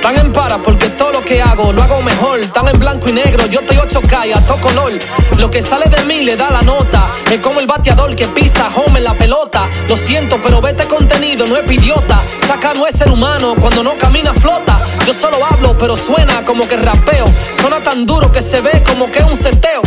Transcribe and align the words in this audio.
Están 0.00 0.16
en 0.16 0.32
para 0.32 0.56
porque 0.62 0.88
todo 0.88 1.12
lo 1.12 1.20
que 1.22 1.42
hago 1.42 1.74
lo 1.74 1.82
hago 1.82 2.00
mejor. 2.00 2.38
Están 2.38 2.66
en 2.68 2.78
blanco 2.78 3.10
y 3.10 3.12
negro, 3.12 3.44
yo 3.48 3.60
estoy 3.60 3.76
8K 3.76 4.28
y 4.28 4.32
a 4.32 4.40
todo 4.46 4.58
color. 4.58 4.92
Lo 5.36 5.50
que 5.50 5.60
sale 5.60 5.90
de 5.90 6.02
mí 6.06 6.22
le 6.22 6.38
da 6.38 6.50
la 6.50 6.62
nota. 6.62 7.06
Es 7.30 7.38
como 7.40 7.60
el 7.60 7.66
bateador 7.66 8.16
que 8.16 8.26
pisa 8.28 8.70
home 8.74 8.96
en 8.96 9.04
la 9.04 9.18
pelota. 9.18 9.68
Lo 9.88 9.98
siento, 9.98 10.40
pero 10.40 10.62
vete 10.62 10.86
contenido, 10.86 11.46
no 11.46 11.54
es 11.54 11.70
idiota. 11.70 12.18
Saca 12.46 12.72
no 12.72 12.86
es 12.86 12.96
ser 12.96 13.10
humano, 13.10 13.54
cuando 13.60 13.82
no 13.82 13.98
camina 13.98 14.32
flota. 14.32 14.80
Yo 15.06 15.12
solo 15.12 15.36
hablo, 15.44 15.76
pero 15.76 15.94
suena 15.98 16.46
como 16.46 16.66
que 16.66 16.78
rapeo. 16.78 17.26
Suena 17.52 17.82
tan 17.82 18.06
duro 18.06 18.32
que 18.32 18.40
se 18.40 18.62
ve 18.62 18.82
como 18.82 19.10
que 19.10 19.22
un 19.22 19.36
seteo. 19.36 19.82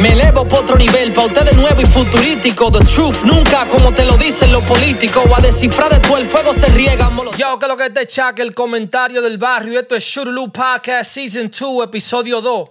Me 0.00 0.12
elevo 0.12 0.48
por 0.48 0.60
otro 0.60 0.76
nivel, 0.76 1.12
pa' 1.12 1.26
usted 1.26 1.42
de 1.42 1.54
nuevo 1.54 1.80
y 1.80 1.84
futurístico. 1.84 2.70
The 2.70 2.80
truth, 2.80 3.22
nunca 3.24 3.68
como 3.68 3.92
te 3.92 4.04
lo 4.04 4.16
dicen 4.16 4.50
los 4.50 4.62
políticos. 4.64 5.24
A 5.36 5.40
descifrar 5.40 5.92
de 5.92 6.00
tú 6.00 6.16
el 6.16 6.24
fuego 6.24 6.52
se 6.52 6.66
riega. 6.68 7.10
Yo, 7.36 7.58
que 7.58 7.68
lo 7.68 7.76
que 7.76 7.90
te 7.90 8.06
chaque 8.06 8.42
el 8.42 8.54
comentario 8.54 9.20
del 9.20 9.38
barrio. 9.38 9.78
Esto 9.78 9.94
es 9.94 10.02
Shurulu 10.02 10.50
Podcast 10.50 11.12
Season 11.12 11.50
2, 11.50 11.84
episodio 11.84 12.40
2. 12.40 12.70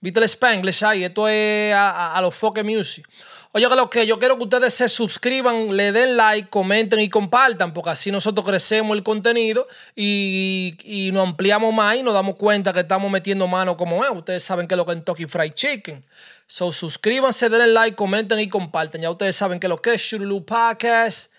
¿Viste 0.00 0.18
el 0.18 0.24
Spanglish 0.24 0.84
ahí? 0.84 1.04
Esto 1.04 1.28
es 1.28 1.74
a, 1.74 2.14
a, 2.14 2.20
los 2.20 2.34
Foque 2.34 2.64
Music. 2.64 3.06
Oye, 3.54 3.68
que 3.68 3.76
lo 3.76 3.90
que 3.90 4.06
yo 4.06 4.18
quiero 4.18 4.38
que 4.38 4.44
ustedes 4.44 4.72
se 4.72 4.88
suscriban, 4.88 5.76
le 5.76 5.92
den 5.92 6.16
like, 6.16 6.48
comenten 6.48 7.00
y 7.00 7.10
compartan, 7.10 7.74
porque 7.74 7.90
así 7.90 8.10
nosotros 8.10 8.46
crecemos 8.46 8.96
el 8.96 9.02
contenido 9.02 9.68
y, 9.94 10.74
y 10.84 11.12
nos 11.12 11.28
ampliamos 11.28 11.74
más 11.74 11.96
y 11.96 12.02
nos 12.02 12.14
damos 12.14 12.36
cuenta 12.36 12.72
que 12.72 12.80
estamos 12.80 13.10
metiendo 13.10 13.46
mano 13.46 13.76
como 13.76 14.02
es. 14.02 14.10
Ustedes 14.10 14.42
saben 14.42 14.66
que 14.66 14.72
es 14.72 14.78
lo 14.78 14.86
que 14.86 14.92
es 14.92 14.96
Kentucky 14.96 15.26
Fried 15.26 15.52
Chicken. 15.52 16.02
So, 16.46 16.72
suscríbanse, 16.72 17.50
denle 17.50 17.66
like, 17.66 17.94
comenten 17.94 18.40
y 18.40 18.48
compartan. 18.48 19.02
Ya 19.02 19.10
ustedes 19.10 19.36
saben 19.36 19.60
que 19.60 19.68
lo 19.68 19.76
que 19.76 19.94
es 19.94 20.00
Shurulu 20.00 20.46
Podcast, 20.46 21.30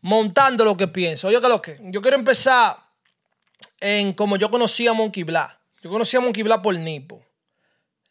montando 0.00 0.64
lo 0.64 0.76
que 0.76 0.86
pienso. 0.86 1.26
Oye, 1.26 1.40
que 1.40 1.48
lo 1.48 1.60
que. 1.60 1.80
Yo 1.82 2.00
quiero 2.00 2.16
empezar 2.16 2.76
en 3.80 4.12
como 4.12 4.36
yo 4.36 4.48
conocía 4.48 4.90
a 4.90 4.94
Monkey 4.94 5.24
Black. 5.24 5.58
Yo 5.82 5.90
conocía 5.90 6.20
a 6.20 6.22
Monkey 6.22 6.44
Black 6.44 6.62
por 6.62 6.76
Nipo. 6.76 7.27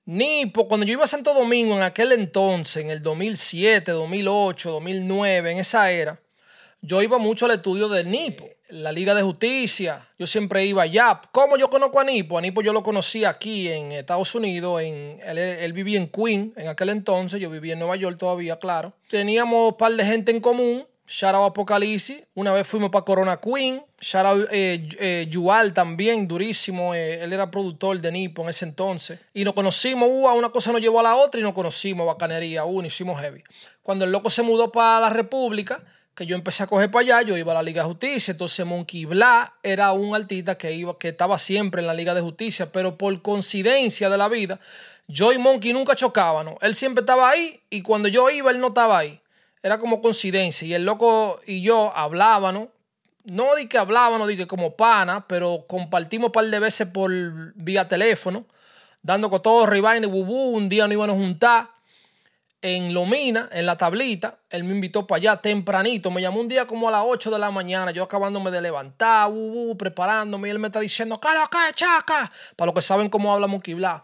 Nipo, 0.08 0.68
cuando 0.68 0.86
yo 0.86 0.94
iba 0.94 1.04
a 1.04 1.08
Santo 1.08 1.34
Domingo 1.34 1.76
en 1.76 1.84
aquel 1.84 2.12
entonces, 2.14 2.84
en 2.84 2.90
el 2.90 3.04
2007, 3.04 3.92
2008, 3.92 4.72
2009, 4.72 5.52
en 5.52 5.58
esa 5.60 5.92
era, 5.92 6.20
yo 6.82 7.02
iba 7.02 7.18
mucho 7.18 7.46
al 7.46 7.52
estudio 7.52 7.90
del 7.90 8.10
Nipo 8.10 8.48
la 8.70 8.92
Liga 8.92 9.16
de 9.16 9.22
Justicia, 9.22 10.08
yo 10.18 10.28
siempre 10.28 10.66
iba 10.66 10.84
allá. 10.84 11.22
¿Cómo 11.32 11.58
yo 11.58 11.70
conozco 11.70 12.00
a 12.00 12.04
Nipo? 12.04 12.38
A 12.38 12.42
Nipo 12.42 12.62
yo 12.62 12.74
lo 12.74 12.84
conocí 12.84 13.24
aquí 13.24 13.70
en 13.70 13.92
Estados 13.94 14.36
Unidos, 14.36 14.82
en, 14.82 15.20
él, 15.24 15.74
vivía 15.74 16.00
en 16.00 16.08
Queen 16.08 16.54
en 16.58 16.68
aquel 16.68 16.90
entonces, 16.90 17.40
yo 17.40 17.50
vivía 17.50 17.74
en 17.74 17.80
Nueva 17.80 17.96
York 17.96 18.18
todavía, 18.18 18.60
claro. 18.60 18.94
Teníamos 19.10 19.72
un 19.72 19.78
par 19.78 19.94
de 19.94 20.06
gente 20.06 20.32
en 20.32 20.42
común, 20.42 20.86
shout 21.08 21.34
out 21.34 21.52
Apocalipsis, 21.52 22.22
una 22.36 22.52
vez 22.52 22.68
fuimos 22.68 22.90
para 22.90 23.06
Corona 23.06 23.38
Queen, 23.38 23.82
shout 24.00 24.26
out 24.26 24.48
eh, 24.52 24.88
eh, 25.00 25.72
también, 25.74 26.28
durísimo, 26.28 26.94
eh, 26.94 27.24
él 27.24 27.32
era 27.32 27.50
productor 27.50 28.00
de 28.00 28.12
Nipo 28.12 28.44
en 28.44 28.50
ese 28.50 28.66
entonces. 28.66 29.20
Y 29.34 29.46
nos 29.46 29.54
conocimos, 29.54 30.10
uh, 30.10 30.38
una 30.38 30.50
cosa 30.50 30.72
nos 30.72 30.82
llevó 30.82 31.00
a 31.00 31.04
la 31.04 31.16
otra 31.16 31.40
y 31.40 31.44
nos 31.44 31.54
conocimos, 31.54 32.06
bacanería, 32.06 32.66
uno, 32.66 32.86
hicimos 32.86 33.20
heavy. 33.22 33.42
Cuando 33.82 34.04
el 34.04 34.12
loco 34.12 34.30
se 34.30 34.44
mudó 34.44 34.72
para 34.72 35.00
la 35.00 35.10
República, 35.10 35.82
que 36.14 36.26
yo 36.26 36.36
empecé 36.36 36.64
a 36.64 36.68
coger 36.68 36.92
para 36.92 37.02
allá, 37.04 37.22
yo 37.22 37.38
iba 37.38 37.54
a 37.54 37.56
la 37.56 37.64
Liga 37.64 37.84
de 37.84 37.88
Justicia, 37.88 38.34
entonces 38.34 38.66
Monkey 38.66 39.06
Bla 39.06 39.54
era 39.64 39.94
un 39.94 40.14
artista 40.14 40.58
que, 40.58 40.74
iba, 40.74 40.98
que 40.98 41.10
estaba 41.10 41.38
siempre 41.38 41.80
en 41.80 41.88
la 41.88 41.94
Liga 41.94 42.14
de 42.14 42.22
Justicia, 42.22 42.72
pero 42.72 42.98
por 42.98 43.22
coincidencia 43.22 44.10
de 44.10 44.18
la 44.18 44.28
vida, 44.28 44.60
yo 45.08 45.32
y 45.32 45.38
Monkey 45.38 45.72
nunca 45.72 45.96
chocaban, 45.96 46.56
Él 46.60 46.76
siempre 46.76 47.02
estaba 47.02 47.30
ahí 47.30 47.62
y 47.70 47.82
cuando 47.82 48.10
yo 48.10 48.30
iba, 48.30 48.52
él 48.52 48.60
no 48.60 48.68
estaba 48.68 48.98
ahí. 48.98 49.22
Era 49.68 49.80
como 49.80 50.00
coincidencia 50.00 50.66
y 50.66 50.74
el 50.74 50.86
loco 50.86 51.42
y 51.46 51.62
yo 51.62 51.92
hablábamos, 51.94 52.70
no 53.26 53.56
di 53.56 53.68
que 53.68 53.78
hablábamos, 53.78 54.26
di 54.26 54.38
que 54.38 54.48
como 54.48 54.78
pana, 54.78 55.28
pero 55.28 55.66
compartimos 55.68 56.28
un 56.28 56.32
par 56.32 56.46
de 56.46 56.58
veces 56.58 56.88
por 56.88 57.12
vía 57.54 57.86
teléfono, 57.86 58.46
dando 59.02 59.30
con 59.30 59.42
todo 59.42 59.76
y 59.76 59.82
vaina 59.82 60.08
y 60.08 60.10
bubú, 60.10 60.56
un 60.56 60.70
día 60.70 60.86
nos 60.86 60.94
íbamos 60.94 61.18
a 61.18 61.20
juntar 61.20 61.70
en 62.62 62.94
Lomina, 62.94 63.50
en 63.52 63.66
la 63.66 63.78
tablita. 63.78 64.38
Él 64.50 64.64
me 64.64 64.74
invitó 64.74 65.06
para 65.06 65.18
allá 65.18 65.42
tempranito. 65.42 66.12
Me 66.12 66.22
llamó 66.22 66.40
un 66.40 66.48
día 66.48 66.66
como 66.66 66.88
a 66.88 66.92
las 66.92 67.04
8 67.06 67.30
de 67.30 67.38
la 67.38 67.52
mañana, 67.52 67.92
yo 67.92 68.04
acabándome 68.04 68.52
de 68.52 68.62
levantar, 68.62 69.30
uh, 69.30 69.76
preparándome. 69.76 70.48
Y 70.48 70.52
él 70.52 70.60
me 70.60 70.68
está 70.68 70.80
diciendo, 70.80 71.20
¡Cala, 71.20 71.44
acá, 71.44 71.74
chaca! 71.74 72.32
Para 72.56 72.68
los 72.68 72.76
que 72.76 72.82
saben 72.82 73.10
cómo 73.10 73.34
habla 73.34 73.48
Monkey 73.48 73.74
Bla. 73.74 74.02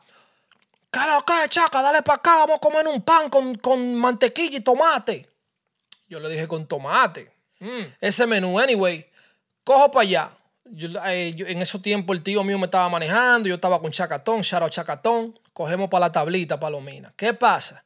¡Cala, 0.92 1.20
acá, 1.20 1.48
chaca! 1.48 1.82
Dale 1.82 2.02
para 2.02 2.18
acá, 2.18 2.36
vamos 2.40 2.58
a 2.58 2.60
comer 2.60 2.86
un 2.86 3.02
pan 3.02 3.30
con, 3.30 3.56
con 3.56 3.96
mantequilla 3.96 4.58
y 4.58 4.62
tomate. 4.62 5.33
Yo 6.14 6.20
le 6.20 6.30
dije 6.30 6.48
con 6.48 6.68
tomate. 6.68 7.32
Mm. 7.60 7.96
Ese 8.00 8.28
menú, 8.28 8.60
anyway, 8.60 9.06
cojo 9.64 9.92
para 9.92 10.02
allá. 10.04 10.30
Eh, 11.06 11.36
en 11.38 11.62
ese 11.62 11.80
tiempo 11.80 12.14
el 12.14 12.22
tío 12.22 12.44
mío 12.44 12.58
me 12.58 12.66
estaba 12.66 12.88
manejando, 12.88 13.50
yo 13.50 13.56
estaba 13.56 13.82
con 13.82 13.92
Chacatón, 13.92 14.42
Charo 14.42 14.70
Chacatón. 14.70 15.38
Cogemos 15.54 15.90
para 15.90 16.08
la 16.08 16.12
tablita, 16.12 16.60
Palomina. 16.60 17.14
¿Qué 17.18 17.34
pasa? 17.34 17.84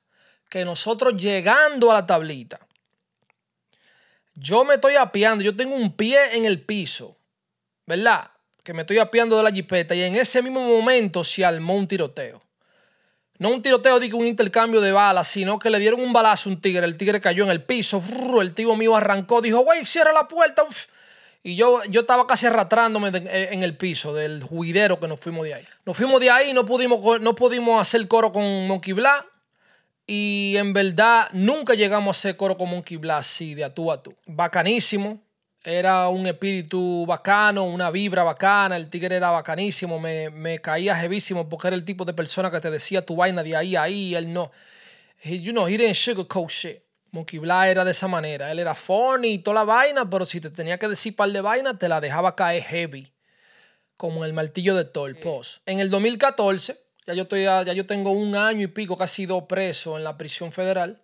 que 0.50 0.64
nosotros 0.66 1.16
llegando 1.22 1.92
a 1.92 1.96
la 1.96 2.06
tablita, 2.06 2.60
yo 4.36 4.64
me 4.64 4.76
estoy 4.76 4.96
apiando, 4.96 5.44
yo 5.44 5.56
tengo 5.56 5.76
un 5.76 5.96
pie 5.96 6.36
en 6.36 6.46
el 6.46 6.62
piso, 6.62 7.18
¿verdad? 7.86 8.32
Que 8.64 8.74
me 8.74 8.82
estoy 8.82 9.00
apiando 9.00 9.38
de 9.38 9.44
la 9.44 9.52
jipeta 9.52 9.96
y 9.96 10.04
en 10.04 10.16
ese 10.16 10.42
mismo 10.42 10.62
momento 10.62 11.24
se 11.24 11.44
armó 11.44 11.76
un 11.76 11.88
tiroteo. 11.88 12.42
No 13.40 13.50
un 13.50 13.62
tiroteo 13.62 14.00
de 14.00 14.12
un 14.14 14.26
intercambio 14.26 14.82
de 14.82 14.92
balas, 14.92 15.28
sino 15.28 15.60
que 15.60 15.70
le 15.70 15.80
dieron 15.80 16.02
un 16.02 16.12
balazo 16.12 16.50
a 16.50 16.54
un 16.54 16.62
tigre. 16.62 16.86
El 16.86 16.98
tigre 16.98 17.20
cayó 17.20 17.44
en 17.44 17.52
el 17.52 17.64
piso. 17.64 18.02
El 18.42 18.54
tío 18.54 18.76
mío 18.76 18.96
arrancó, 18.96 19.42
dijo, 19.42 19.60
güey, 19.60 19.86
cierra 19.86 20.12
la 20.12 20.28
puerta. 20.28 20.66
Y 21.44 21.56
yo, 21.56 21.84
yo 21.86 22.02
estaba 22.02 22.26
casi 22.26 22.48
arrastrándome 22.48 23.10
en 23.14 23.64
el 23.64 23.78
piso 23.78 24.14
del 24.14 24.44
juidero 24.44 25.00
que 25.00 25.08
nos 25.08 25.20
fuimos 25.20 25.48
de 25.48 25.54
ahí. 25.54 25.68
Nos 25.86 25.96
fuimos 25.96 26.20
de 26.20 26.32
ahí, 26.32 26.52
no 26.52 26.66
pudimos, 26.66 27.22
no 27.22 27.36
pudimos 27.36 27.80
hacer 27.80 28.08
coro 28.08 28.32
con 28.32 28.68
Monkey 28.68 28.94
Black. 28.94 29.26
Y 30.08 30.56
en 30.58 30.74
verdad 30.74 31.28
nunca 31.34 31.74
llegamos 31.74 32.16
a 32.16 32.20
hacer 32.20 32.38
coro 32.38 32.58
como 32.58 32.76
un 32.76 33.00
Blast 33.00 33.42
de 33.42 33.64
a 33.64 33.68
a 33.68 33.72
tú. 33.72 34.16
Bacanísimo. 34.26 35.22
Era 35.64 36.08
un 36.08 36.26
espíritu 36.28 37.06
bacano, 37.06 37.64
una 37.66 37.92
vibra 37.92 38.24
bacana. 38.24 38.78
El 38.78 38.90
tigre 38.90 39.16
era 39.16 39.32
bacanísimo. 39.32 40.00
Me, 40.00 40.30
me 40.30 40.60
caía 40.60 41.02
heavísimo 41.02 41.50
porque 41.50 41.68
era 41.68 41.76
el 41.76 41.84
tipo 41.84 42.06
de 42.06 42.14
persona 42.14 42.50
que 42.50 42.60
te 42.60 42.72
decía 42.72 43.06
tu 43.06 43.16
vaina 43.16 43.44
de 43.44 43.56
ahí 43.56 43.76
a 43.76 43.84
ahí. 43.84 44.16
Él 44.16 44.32
no. 44.32 44.52
you 45.24 45.52
know, 45.52 45.68
he 45.68 45.78
didn't 45.78 45.96
sugarcoat 45.96 46.50
shit. 46.50 46.84
Monkey 47.12 47.40
Blah 47.40 47.70
era 47.70 47.84
de 47.84 47.92
esa 47.92 48.08
manera. 48.08 48.52
Él 48.52 48.60
era 48.60 48.76
funny 48.76 49.34
y 49.34 49.38
toda 49.40 49.56
la 49.56 49.64
vaina, 49.64 50.10
pero 50.10 50.26
si 50.26 50.40
te 50.40 50.50
tenía 50.50 50.78
que 50.78 50.88
decir 50.88 51.16
par 51.16 51.30
de 51.30 51.42
vaina, 51.42 51.78
te 51.78 51.90
la 51.90 52.00
dejaba 52.00 52.36
caer 52.36 52.64
heavy. 52.64 53.12
Como 53.96 54.24
el 54.26 54.34
martillo 54.34 54.76
de 54.76 54.86
Thor. 54.86 55.16
En 55.66 55.80
el 55.80 55.90
2014 55.90 56.78
ya 57.08 57.14
yo, 57.14 57.24
estoy, 57.24 57.44
ya 57.44 57.64
yo 57.64 57.86
tengo 57.86 58.12
un 58.12 58.36
año 58.36 58.64
y 58.64 58.68
pico, 58.68 58.98
casi 58.98 59.26
dos 59.26 59.44
preso 59.48 59.98
en 59.98 60.04
la 60.04 60.18
prisión 60.18 60.52
federal. 60.52 61.02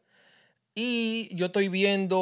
Y 0.76 1.36
yo 1.36 1.48
estoy 1.48 1.70
viendo 1.70 2.20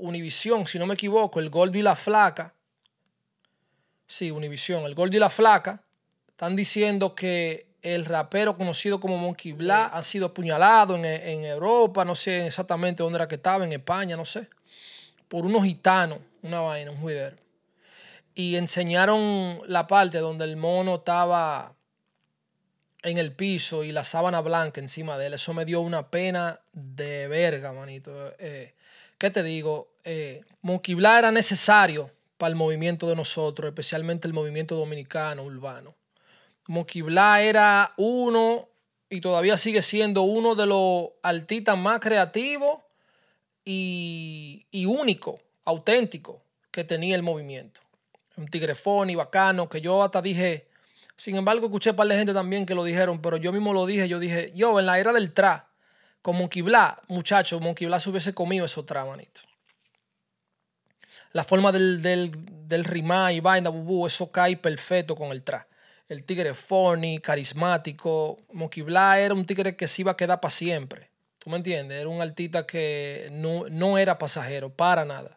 Univisión, 0.00 0.66
si 0.66 0.78
no 0.78 0.86
me 0.86 0.94
equivoco, 0.94 1.38
el 1.38 1.50
Gordo 1.50 1.78
y 1.78 1.82
la 1.82 1.94
Flaca. 1.94 2.52
Sí, 4.06 4.30
Univisión, 4.30 4.84
el 4.84 4.94
Gordo 4.94 5.16
y 5.16 5.20
la 5.20 5.30
Flaca. 5.30 5.82
Están 6.28 6.56
diciendo 6.56 7.14
que 7.14 7.68
el 7.82 8.04
rapero 8.04 8.56
conocido 8.56 8.98
como 8.98 9.16
Monkey 9.18 9.52
Black 9.52 9.90
ha 9.92 10.02
sido 10.02 10.26
apuñalado 10.26 10.96
en, 10.96 11.04
en, 11.04 11.44
Europa, 11.44 12.04
no 12.04 12.14
sé 12.14 12.46
exactamente 12.46 13.02
dónde 13.02 13.18
era 13.18 13.28
que 13.28 13.34
estaba, 13.36 13.64
en 13.64 13.72
España, 13.72 14.16
no 14.16 14.24
sé, 14.24 14.48
por 15.28 15.44
unos 15.44 15.64
gitanos, 15.64 16.18
una 16.42 16.60
vaina, 16.60 16.90
un 16.90 16.96
juidero. 16.96 17.36
Y 18.34 18.56
enseñaron 18.56 19.60
la 19.66 19.86
parte 19.86 20.18
donde 20.18 20.44
el 20.44 20.56
mono 20.56 20.96
estaba 20.96 21.74
en 23.04 23.18
el 23.18 23.32
piso 23.32 23.84
y 23.84 23.92
la 23.92 24.02
sábana 24.02 24.40
blanca 24.40 24.80
encima 24.80 25.18
de 25.18 25.26
él. 25.26 25.34
Eso 25.34 25.52
me 25.52 25.66
dio 25.66 25.82
una 25.82 26.10
pena 26.10 26.60
de 26.72 27.28
verga, 27.28 27.72
manito. 27.72 28.32
Eh, 28.38 28.74
¿Qué 29.18 29.30
te 29.30 29.42
digo? 29.42 29.92
Eh, 30.04 30.42
Monkey 30.62 30.96
era 30.98 31.30
necesario 31.30 32.10
para 32.38 32.48
el 32.48 32.56
movimiento 32.56 33.06
de 33.06 33.14
nosotros, 33.14 33.68
especialmente 33.68 34.26
el 34.26 34.32
movimiento 34.32 34.74
dominicano 34.74 35.44
urbano. 35.44 35.94
Monkey 36.66 37.04
era 37.40 37.92
uno 37.98 38.70
y 39.10 39.20
todavía 39.20 39.58
sigue 39.58 39.82
siendo 39.82 40.22
uno 40.22 40.54
de 40.54 40.66
los 40.66 41.08
artistas 41.22 41.76
más 41.76 42.00
creativos 42.00 42.78
y, 43.66 44.66
y 44.70 44.86
único, 44.86 45.40
auténtico 45.66 46.42
que 46.70 46.84
tenía 46.84 47.16
el 47.16 47.22
movimiento. 47.22 47.82
Un 48.36 48.48
tigrefón 48.48 49.10
y 49.10 49.14
bacano 49.14 49.68
que 49.68 49.82
yo 49.82 50.02
hasta 50.02 50.22
dije 50.22 50.68
sin 51.16 51.36
embargo, 51.36 51.66
escuché 51.66 51.90
un 51.90 51.96
par 51.96 52.08
de 52.08 52.16
gente 52.16 52.34
también 52.34 52.66
que 52.66 52.74
lo 52.74 52.84
dijeron, 52.84 53.20
pero 53.20 53.36
yo 53.36 53.52
mismo 53.52 53.72
lo 53.72 53.86
dije. 53.86 54.08
Yo 54.08 54.18
dije, 54.18 54.52
yo, 54.54 54.78
en 54.80 54.86
la 54.86 54.98
era 54.98 55.12
del 55.12 55.32
tra, 55.32 55.68
con 56.22 56.36
Monkey 56.36 56.62
Blah, 56.62 57.02
muchachos, 57.08 57.60
Monkey 57.60 57.86
Blah 57.86 58.00
se 58.00 58.10
hubiese 58.10 58.34
comido 58.34 58.64
eso 58.64 58.84
tra, 58.84 59.04
manito. 59.04 59.42
La 61.32 61.44
forma 61.44 61.72
del, 61.72 62.02
del, 62.02 62.30
del 62.68 62.86
y 63.32 63.40
vaina, 63.40 63.70
bubú, 63.70 64.06
eso 64.06 64.30
cae 64.30 64.56
perfecto 64.56 65.14
con 65.14 65.32
el 65.32 65.42
tra. 65.42 65.66
El 66.08 66.24
tigre 66.24 66.54
funny, 66.54 67.18
carismático. 67.18 68.38
Monkey 68.52 68.82
Blah 68.82 69.20
era 69.20 69.34
un 69.34 69.46
tigre 69.46 69.76
que 69.76 69.88
se 69.88 70.02
iba 70.02 70.12
a 70.12 70.16
quedar 70.16 70.40
para 70.40 70.50
siempre. 70.50 71.10
¿Tú 71.38 71.50
me 71.50 71.56
entiendes? 71.56 72.00
Era 72.00 72.08
un 72.08 72.22
artista 72.22 72.66
que 72.66 73.28
no, 73.32 73.68
no 73.68 73.98
era 73.98 74.18
pasajero, 74.18 74.70
para 74.70 75.04
nada. 75.04 75.36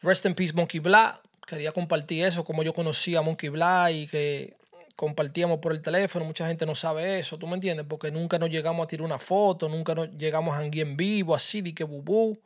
Rest 0.00 0.26
in 0.26 0.34
peace, 0.34 0.52
Monkey 0.52 0.80
Blah 0.80 1.20
quería 1.46 1.72
compartir 1.72 2.24
eso, 2.24 2.44
como 2.44 2.62
yo 2.62 2.72
conocí 2.72 3.16
a 3.16 3.22
Monkey 3.22 3.48
Black 3.48 3.92
y 3.92 4.06
que 4.06 4.56
compartíamos 4.96 5.58
por 5.58 5.72
el 5.72 5.82
teléfono. 5.82 6.24
Mucha 6.24 6.46
gente 6.46 6.66
no 6.66 6.74
sabe 6.74 7.18
eso, 7.18 7.38
¿tú 7.38 7.46
me 7.46 7.54
entiendes? 7.54 7.86
Porque 7.88 8.10
nunca 8.10 8.38
nos 8.38 8.50
llegamos 8.50 8.84
a 8.84 8.86
tirar 8.88 9.04
una 9.04 9.18
foto, 9.18 9.68
nunca 9.68 9.94
nos 9.94 10.10
llegamos 10.10 10.54
a 10.54 10.58
hanguear 10.58 10.86
en 10.86 10.96
vivo, 10.96 11.34
así, 11.34 11.60
de 11.60 11.74
que 11.74 11.84
bubú. 11.84 12.38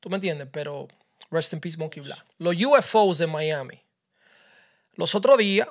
¿Tú 0.00 0.10
me 0.10 0.16
entiendes? 0.16 0.48
Pero 0.50 0.88
rest 1.30 1.52
in 1.52 1.60
peace, 1.60 1.76
Monkey 1.78 2.02
Black. 2.02 2.24
Los 2.38 2.56
UFOs 2.62 3.18
de 3.18 3.26
Miami. 3.26 3.78
Los 4.94 5.14
otros 5.14 5.38
días, 5.38 5.68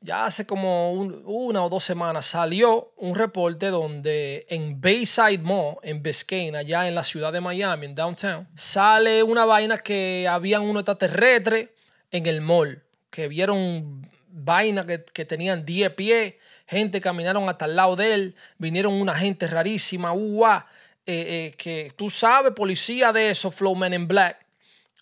ya 0.00 0.24
hace 0.24 0.46
como 0.46 0.92
una 0.92 1.64
o 1.64 1.68
dos 1.68 1.84
semanas, 1.84 2.26
salió 2.26 2.92
un 2.96 3.14
reporte 3.14 3.68
donde 3.68 4.46
en 4.48 4.80
Bayside 4.80 5.38
Mall, 5.38 5.76
en 5.82 6.02
Biscayne, 6.02 6.56
allá 6.56 6.86
en 6.86 6.94
la 6.94 7.02
ciudad 7.02 7.32
de 7.32 7.40
Miami, 7.40 7.86
en 7.86 7.94
downtown, 7.94 8.48
sale 8.54 9.22
una 9.22 9.44
vaina 9.44 9.78
que 9.78 10.26
habían 10.28 10.62
unos 10.62 10.82
extraterrestres 10.82 11.70
en 12.10 12.26
el 12.26 12.40
mall, 12.40 12.82
que 13.10 13.28
vieron 13.28 14.08
vaina 14.32 14.86
que, 14.86 15.24
tenían 15.24 15.64
10 15.64 15.94
pies, 15.94 16.34
gente 16.66 17.00
caminaron 17.00 17.48
hasta 17.48 17.64
el 17.64 17.76
lado 17.76 17.96
de 17.96 18.14
él, 18.14 18.36
vinieron 18.58 18.94
una 18.94 19.14
gente 19.14 19.46
rarísima, 19.46 20.12
uah, 20.12 20.66
eh, 21.06 21.48
eh, 21.52 21.54
que 21.56 21.92
tú 21.96 22.10
sabes, 22.10 22.52
policía 22.52 23.12
de 23.12 23.30
esos, 23.30 23.54
Flowmen 23.54 23.92
en 23.92 24.06
Black, 24.06 24.44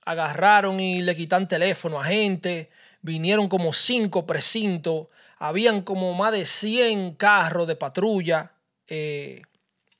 agarraron 0.04 0.80
y 0.80 1.02
le 1.02 1.14
quitan 1.14 1.48
teléfono 1.48 2.00
a 2.00 2.04
gente, 2.04 2.70
vinieron 3.02 3.48
como 3.48 3.72
cinco 3.72 4.26
precintos, 4.26 5.08
habían 5.38 5.82
como 5.82 6.14
más 6.14 6.32
de 6.32 6.46
100 6.46 7.14
carros 7.14 7.66
de 7.66 7.76
patrulla, 7.76 8.52
eh, 8.86 9.42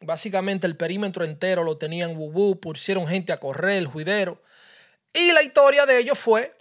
básicamente 0.01 0.67
el 0.67 0.77
perímetro 0.77 1.25
entero 1.25 1.65
lo 1.65 1.77
tenían 1.77 2.17
bubú, 2.17 2.59
pusieron 2.59 3.07
gente 3.07 3.33
a 3.33 3.41
correr, 3.41 3.77
el 3.77 3.87
juidero. 3.87 4.43
Y 5.13 5.33
la 5.33 5.43
historia 5.43 5.87
de 5.87 5.99
ellos 5.99 6.19
fue 6.19 6.58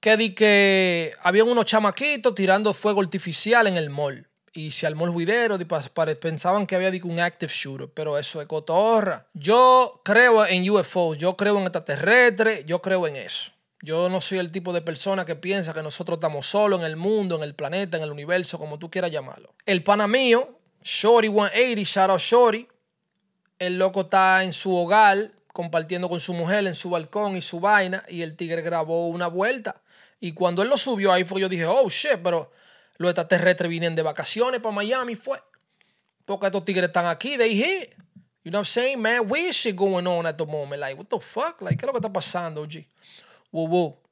que 0.00 0.16
di 0.16 0.34
que 0.34 1.12
habían 1.22 1.48
unos 1.48 1.64
chamaquitos 1.64 2.34
tirando 2.34 2.72
fuego 2.72 3.00
artificial 3.00 3.66
en 3.66 3.76
el 3.76 3.90
mall. 3.90 4.28
Y 4.52 4.70
se 4.70 4.86
armó 4.86 5.04
el 5.04 5.12
juidero, 5.12 5.58
pensaban 6.20 6.66
que 6.66 6.74
había 6.74 6.90
un 7.04 7.20
active 7.20 7.52
shooter, 7.52 7.88
pero 7.92 8.18
eso 8.18 8.40
es 8.40 8.46
cotorra. 8.46 9.26
Yo 9.34 10.00
creo 10.04 10.44
en 10.46 10.68
UFOs, 10.68 11.18
yo 11.18 11.36
creo 11.36 11.58
en 11.58 11.64
extraterrestres, 11.64 12.64
yo 12.64 12.80
creo 12.80 13.06
en 13.06 13.16
eso. 13.16 13.52
Yo 13.82 14.08
no 14.08 14.20
soy 14.20 14.38
el 14.38 14.50
tipo 14.50 14.72
de 14.72 14.80
persona 14.80 15.24
que 15.24 15.36
piensa 15.36 15.74
que 15.74 15.82
nosotros 15.82 16.16
estamos 16.16 16.46
solos 16.46 16.80
en 16.80 16.86
el 16.86 16.96
mundo, 16.96 17.36
en 17.36 17.42
el 17.42 17.54
planeta, 17.54 17.96
en 17.96 18.02
el 18.02 18.10
universo, 18.10 18.58
como 18.58 18.78
tú 18.78 18.90
quieras 18.90 19.12
llamarlo. 19.12 19.54
El 19.64 19.84
pana 19.84 20.08
mío, 20.08 20.58
Shorty 20.82 21.28
180, 21.28 21.82
shout 21.82 22.10
out 22.10 22.20
Shorty, 22.20 22.66
el 23.60 23.78
loco 23.78 24.02
está 24.02 24.42
en 24.42 24.52
su 24.52 24.74
hogar 24.74 25.32
compartiendo 25.52 26.08
con 26.08 26.20
su 26.20 26.32
mujer 26.32 26.66
en 26.66 26.74
su 26.74 26.90
balcón 26.90 27.36
y 27.36 27.42
su 27.42 27.60
vaina 27.60 28.04
y 28.08 28.22
el 28.22 28.36
tigre 28.36 28.62
grabó 28.62 29.08
una 29.08 29.26
vuelta 29.26 29.82
y 30.20 30.32
cuando 30.32 30.62
él 30.62 30.68
lo 30.68 30.76
subió 30.76 31.12
ahí 31.12 31.24
fue 31.24 31.40
yo 31.40 31.48
dije, 31.48 31.66
oh 31.66 31.88
shit, 31.88 32.18
pero 32.22 32.50
los 32.96 33.10
extraterrestres 33.10 33.70
vienen 33.70 33.94
de 33.94 34.02
vacaciones 34.02 34.60
para 34.60 34.74
Miami, 34.74 35.14
fue. 35.14 35.40
Porque 36.24 36.46
estos 36.46 36.64
tigres 36.64 36.88
están 36.88 37.06
aquí, 37.06 37.36
they 37.36 37.58
here. 37.58 37.90
You 38.44 38.50
know 38.50 38.60
what 38.60 38.66
I'm 38.66 38.72
saying, 38.72 39.00
man? 39.00 39.28
Weird 39.28 39.54
shit 39.54 39.76
going 39.76 40.06
on 40.06 40.26
at 40.26 40.36
the 40.36 40.46
moment. 40.46 40.80
Like, 40.80 40.96
what 40.96 41.08
the 41.08 41.20
fuck? 41.20 41.60
Like, 41.60 41.76
¿qué 41.76 41.84
es 41.84 41.86
lo 41.86 41.92
que 41.92 41.98
está 41.98 42.12
pasando, 42.12 42.66
G? 42.66 42.86
Woo 43.52 43.66
woo. 43.68 44.02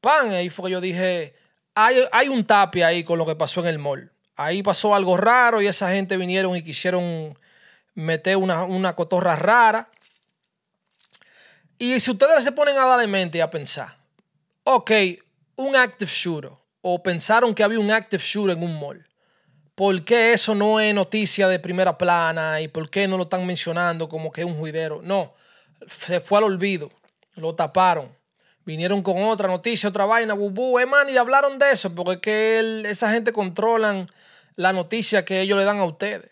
Pan, 0.00 0.30
ahí 0.30 0.50
fue 0.50 0.70
yo 0.70 0.80
dije, 0.80 1.34
hay, 1.74 2.04
hay 2.10 2.28
un 2.28 2.44
tape 2.44 2.84
ahí 2.84 3.04
con 3.04 3.18
lo 3.18 3.26
que 3.26 3.36
pasó 3.36 3.60
en 3.60 3.66
el 3.66 3.78
mall. 3.78 4.10
Ahí 4.36 4.62
pasó 4.62 4.94
algo 4.94 5.16
raro 5.16 5.60
y 5.60 5.66
esa 5.66 5.90
gente 5.92 6.16
vinieron 6.16 6.56
y 6.56 6.62
quisieron 6.62 7.38
meter 7.94 8.36
una, 8.36 8.64
una 8.64 8.94
cotorra 8.94 9.36
rara. 9.36 9.88
Y 11.78 12.00
si 12.00 12.10
ustedes 12.10 12.42
se 12.44 12.52
ponen 12.52 12.78
a 12.78 12.86
darle 12.86 13.06
mente 13.06 13.38
y 13.38 13.40
a 13.40 13.50
pensar, 13.50 13.96
ok, 14.64 14.90
un 15.56 15.76
active 15.76 16.10
shooter 16.10 16.50
o 16.80 17.02
pensaron 17.02 17.54
que 17.54 17.62
había 17.62 17.78
un 17.78 17.90
active 17.90 18.22
shooter 18.22 18.56
en 18.56 18.62
un 18.62 18.78
mall. 18.78 19.06
¿Por 19.74 20.04
qué 20.04 20.32
eso 20.32 20.54
no 20.54 20.80
es 20.80 20.94
noticia 20.94 21.48
de 21.48 21.58
primera 21.58 21.96
plana 21.96 22.60
y 22.60 22.68
por 22.68 22.90
qué 22.90 23.08
no 23.08 23.16
lo 23.16 23.24
están 23.24 23.46
mencionando 23.46 24.08
como 24.08 24.30
que 24.30 24.42
es 24.42 24.46
un 24.46 24.54
juidero? 24.54 25.00
No, 25.02 25.32
se 25.88 26.20
fue 26.20 26.38
al 26.38 26.44
olvido, 26.44 26.90
lo 27.34 27.54
taparon. 27.54 28.14
Vinieron 28.64 29.02
con 29.02 29.22
otra 29.24 29.48
noticia, 29.48 29.88
otra 29.88 30.04
vaina, 30.04 30.34
bubú, 30.34 30.78
eh, 30.78 30.86
man, 30.86 31.08
y 31.08 31.16
hablaron 31.16 31.58
de 31.58 31.72
eso, 31.72 31.92
porque 31.94 32.12
es 32.12 32.20
que 32.20 32.90
esa 32.90 33.10
gente 33.10 33.32
controlan 33.32 34.08
la 34.54 34.72
noticia 34.72 35.24
que 35.24 35.40
ellos 35.40 35.58
le 35.58 35.64
dan 35.64 35.80
a 35.80 35.84
ustedes. 35.84 36.30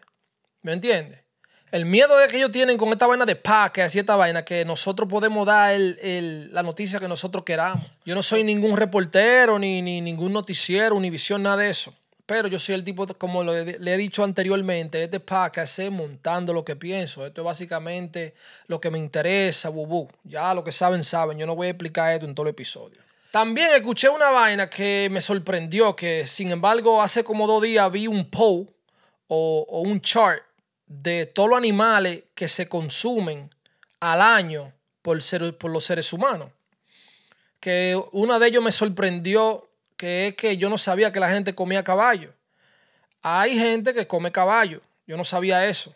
¿Me 0.62 0.72
entiendes? 0.72 1.24
El 1.70 1.84
miedo 1.84 2.16
que 2.28 2.36
ellos 2.36 2.50
tienen 2.50 2.76
con 2.76 2.88
esta 2.88 3.06
vaina 3.06 3.24
de 3.24 3.36
que 3.72 3.86
y 3.94 3.98
esta 3.98 4.16
vaina, 4.16 4.44
que 4.44 4.64
nosotros 4.64 5.08
podemos 5.08 5.46
dar 5.46 5.78
la 5.78 6.62
noticia 6.64 6.98
que 6.98 7.06
nosotros 7.06 7.44
queramos. 7.44 7.86
Yo 8.04 8.16
no 8.16 8.22
soy 8.22 8.42
ningún 8.42 8.76
reportero, 8.76 9.56
ni, 9.56 9.80
ningún 9.80 10.32
noticiero, 10.32 10.98
ni 10.98 11.10
visión, 11.10 11.44
nada 11.44 11.58
de 11.58 11.70
eso. 11.70 11.94
Pero 12.26 12.48
yo 12.48 12.58
soy 12.58 12.74
el 12.74 12.82
tipo, 12.82 13.06
como 13.18 13.44
le, 13.44 13.78
he 13.78 13.96
dicho 13.96 14.24
anteriormente, 14.24 15.02
este 15.04 15.20
podcast 15.20 15.78
es 15.78 15.92
montando 15.92 16.52
lo 16.52 16.64
que 16.64 16.74
pienso. 16.74 17.24
Esto 17.24 17.42
es 17.42 17.44
básicamente 17.44 18.34
lo 18.66 18.80
que 18.80 18.90
me 18.90 18.98
interesa, 18.98 19.68
bubú. 19.68 20.08
Ya 20.24 20.52
lo 20.54 20.64
que 20.64 20.72
saben, 20.72 21.04
saben. 21.04 21.38
Yo 21.38 21.46
no 21.46 21.54
voy 21.54 21.68
a 21.68 21.70
explicar 21.70 22.12
esto 22.12 22.26
en 22.26 22.34
todo 22.34 22.46
el 22.46 22.50
episodio. 22.50 22.98
También 23.30 23.68
escuché 23.74 24.08
una 24.08 24.30
vaina 24.30 24.68
que 24.68 25.08
me 25.10 25.20
sorprendió, 25.20 25.94
que 25.94 26.26
sin 26.26 26.50
embargo 26.50 27.00
hace 27.00 27.22
como 27.22 27.46
dos 27.46 27.62
días 27.62 27.90
vi 27.92 28.08
un 28.08 28.28
poll 28.28 28.68
o, 29.28 29.66
o 29.68 29.80
un 29.82 30.00
chart 30.00 30.42
de 30.90 31.24
todos 31.24 31.48
los 31.48 31.56
animales 31.56 32.24
que 32.34 32.48
se 32.48 32.68
consumen 32.68 33.48
al 34.00 34.20
año 34.20 34.72
por, 35.02 35.20
por 35.56 35.70
los 35.70 35.84
seres 35.84 36.12
humanos. 36.12 36.50
Que 37.60 38.00
una 38.10 38.40
de 38.40 38.48
ellos 38.48 38.62
me 38.62 38.72
sorprendió, 38.72 39.70
que 39.96 40.26
es 40.26 40.34
que 40.34 40.56
yo 40.56 40.68
no 40.68 40.76
sabía 40.76 41.12
que 41.12 41.20
la 41.20 41.30
gente 41.30 41.54
comía 41.54 41.84
caballo. 41.84 42.34
Hay 43.22 43.56
gente 43.56 43.94
que 43.94 44.08
come 44.08 44.32
caballo, 44.32 44.80
yo 45.06 45.16
no 45.16 45.24
sabía 45.24 45.64
eso. 45.64 45.94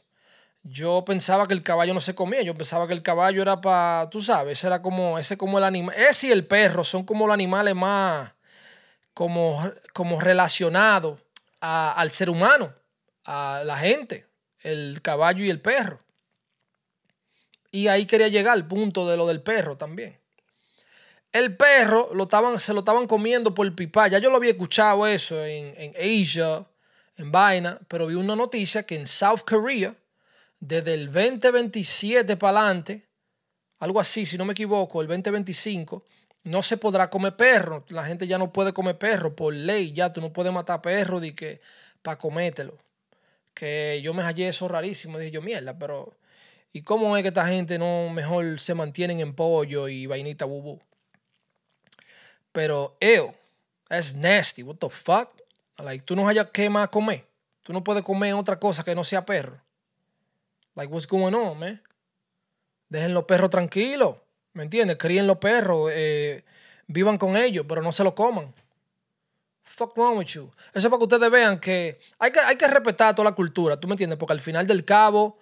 Yo 0.62 1.04
pensaba 1.04 1.48
que 1.48 1.54
el 1.54 1.64
caballo 1.64 1.92
no 1.92 2.00
se 2.00 2.14
comía, 2.14 2.42
yo 2.42 2.54
pensaba 2.54 2.86
que 2.86 2.94
el 2.94 3.02
caballo 3.02 3.42
era 3.42 3.60
para, 3.60 4.08
tú 4.10 4.20
sabes, 4.20 4.62
era 4.62 4.80
como, 4.80 5.18
ese 5.18 5.36
como 5.36 5.58
el 5.58 5.64
animal, 5.64 5.96
ese 5.96 6.28
y 6.28 6.30
el 6.30 6.46
perro 6.46 6.84
son 6.84 7.04
como 7.04 7.26
los 7.26 7.34
animales 7.34 7.74
más 7.74 8.32
como, 9.12 9.70
como 9.92 10.20
relacionados 10.20 11.20
al 11.60 12.10
ser 12.12 12.30
humano, 12.30 12.72
a 13.24 13.62
la 13.64 13.76
gente 13.76 14.26
el 14.64 15.00
caballo 15.02 15.44
y 15.44 15.50
el 15.50 15.60
perro. 15.60 16.00
Y 17.70 17.86
ahí 17.88 18.06
quería 18.06 18.28
llegar 18.28 18.54
al 18.54 18.66
punto 18.66 19.08
de 19.08 19.16
lo 19.16 19.26
del 19.26 19.42
perro 19.42 19.76
también. 19.76 20.18
El 21.32 21.56
perro 21.56 22.10
lo 22.14 22.24
estaban, 22.24 22.58
se 22.58 22.72
lo 22.72 22.80
estaban 22.80 23.06
comiendo 23.06 23.54
por 23.54 23.72
pipa. 23.74 24.08
Ya 24.08 24.18
yo 24.18 24.30
lo 24.30 24.36
había 24.36 24.52
escuchado 24.52 25.06
eso 25.06 25.44
en, 25.44 25.74
en 25.76 26.22
Asia, 26.22 26.66
en 27.16 27.30
vaina, 27.30 27.78
pero 27.88 28.06
vi 28.06 28.14
una 28.14 28.36
noticia 28.36 28.84
que 28.84 28.96
en 28.96 29.06
South 29.06 29.40
Korea, 29.44 29.94
desde 30.60 30.94
el 30.94 31.06
2027 31.06 32.36
para 32.36 32.60
adelante, 32.60 33.08
algo 33.80 34.00
así, 34.00 34.24
si 34.24 34.38
no 34.38 34.44
me 34.44 34.52
equivoco, 34.52 35.02
el 35.02 35.08
2025, 35.08 36.04
no 36.44 36.62
se 36.62 36.76
podrá 36.76 37.10
comer 37.10 37.36
perro. 37.36 37.84
La 37.88 38.04
gente 38.04 38.26
ya 38.26 38.38
no 38.38 38.52
puede 38.52 38.72
comer 38.72 38.96
perro 38.96 39.34
por 39.34 39.52
ley. 39.52 39.92
Ya 39.92 40.12
tú 40.12 40.20
no 40.20 40.32
puedes 40.32 40.52
matar 40.52 40.80
perro 40.80 41.20
para 42.02 42.18
comértelo 42.18 42.78
que 43.54 44.00
yo 44.02 44.12
me 44.12 44.22
hallé 44.22 44.48
eso 44.48 44.68
rarísimo. 44.68 45.18
Dije 45.18 45.30
yo, 45.30 45.42
mierda, 45.42 45.78
pero 45.78 46.16
¿y 46.72 46.82
cómo 46.82 47.16
es 47.16 47.22
que 47.22 47.28
esta 47.28 47.46
gente 47.46 47.78
no 47.78 48.10
mejor 48.10 48.60
se 48.60 48.74
mantienen 48.74 49.20
en 49.20 49.34
pollo 49.34 49.88
y 49.88 50.06
vainita 50.06 50.44
bubú? 50.44 50.80
Pero, 52.52 52.96
ew, 53.00 53.32
es 53.88 54.14
nasty, 54.14 54.62
what 54.62 54.76
the 54.76 54.90
fuck? 54.90 55.30
Like, 55.78 56.04
tú 56.04 56.14
no 56.14 56.28
hayas 56.28 56.50
que 56.50 56.68
más 56.68 56.88
comer. 56.88 57.26
Tú 57.62 57.72
no 57.72 57.82
puedes 57.82 58.04
comer 58.04 58.34
otra 58.34 58.58
cosa 58.60 58.84
que 58.84 58.94
no 58.94 59.02
sea 59.02 59.24
perro. 59.24 59.60
Like, 60.74 60.92
what's 60.92 61.06
going 61.06 61.34
on, 61.34 61.58
man? 61.58 61.82
Dejen 62.88 63.14
los 63.14 63.24
perros 63.24 63.50
tranquilos, 63.50 64.16
¿me 64.52 64.64
entiendes? 64.64 64.98
Críen 64.98 65.26
los 65.26 65.38
perros, 65.38 65.90
eh, 65.92 66.44
vivan 66.86 67.18
con 67.18 67.36
ellos, 67.36 67.64
pero 67.68 67.82
no 67.82 67.90
se 67.90 68.04
lo 68.04 68.14
coman 68.14 68.52
fuck 69.64 69.96
wrong 69.96 70.18
with 70.18 70.26
you? 70.26 70.50
Eso 70.72 70.86
es 70.86 70.90
para 70.90 70.98
que 70.98 71.04
ustedes 71.04 71.30
vean 71.30 71.58
que 71.58 71.98
hay 72.18 72.30
que, 72.30 72.40
hay 72.40 72.56
que 72.56 72.68
respetar 72.68 73.14
toda 73.14 73.30
la 73.30 73.34
cultura, 73.34 73.78
¿tú 73.78 73.88
me 73.88 73.94
entiendes? 73.94 74.18
Porque 74.18 74.32
al 74.32 74.40
final 74.40 74.66
del 74.66 74.84
cabo, 74.84 75.38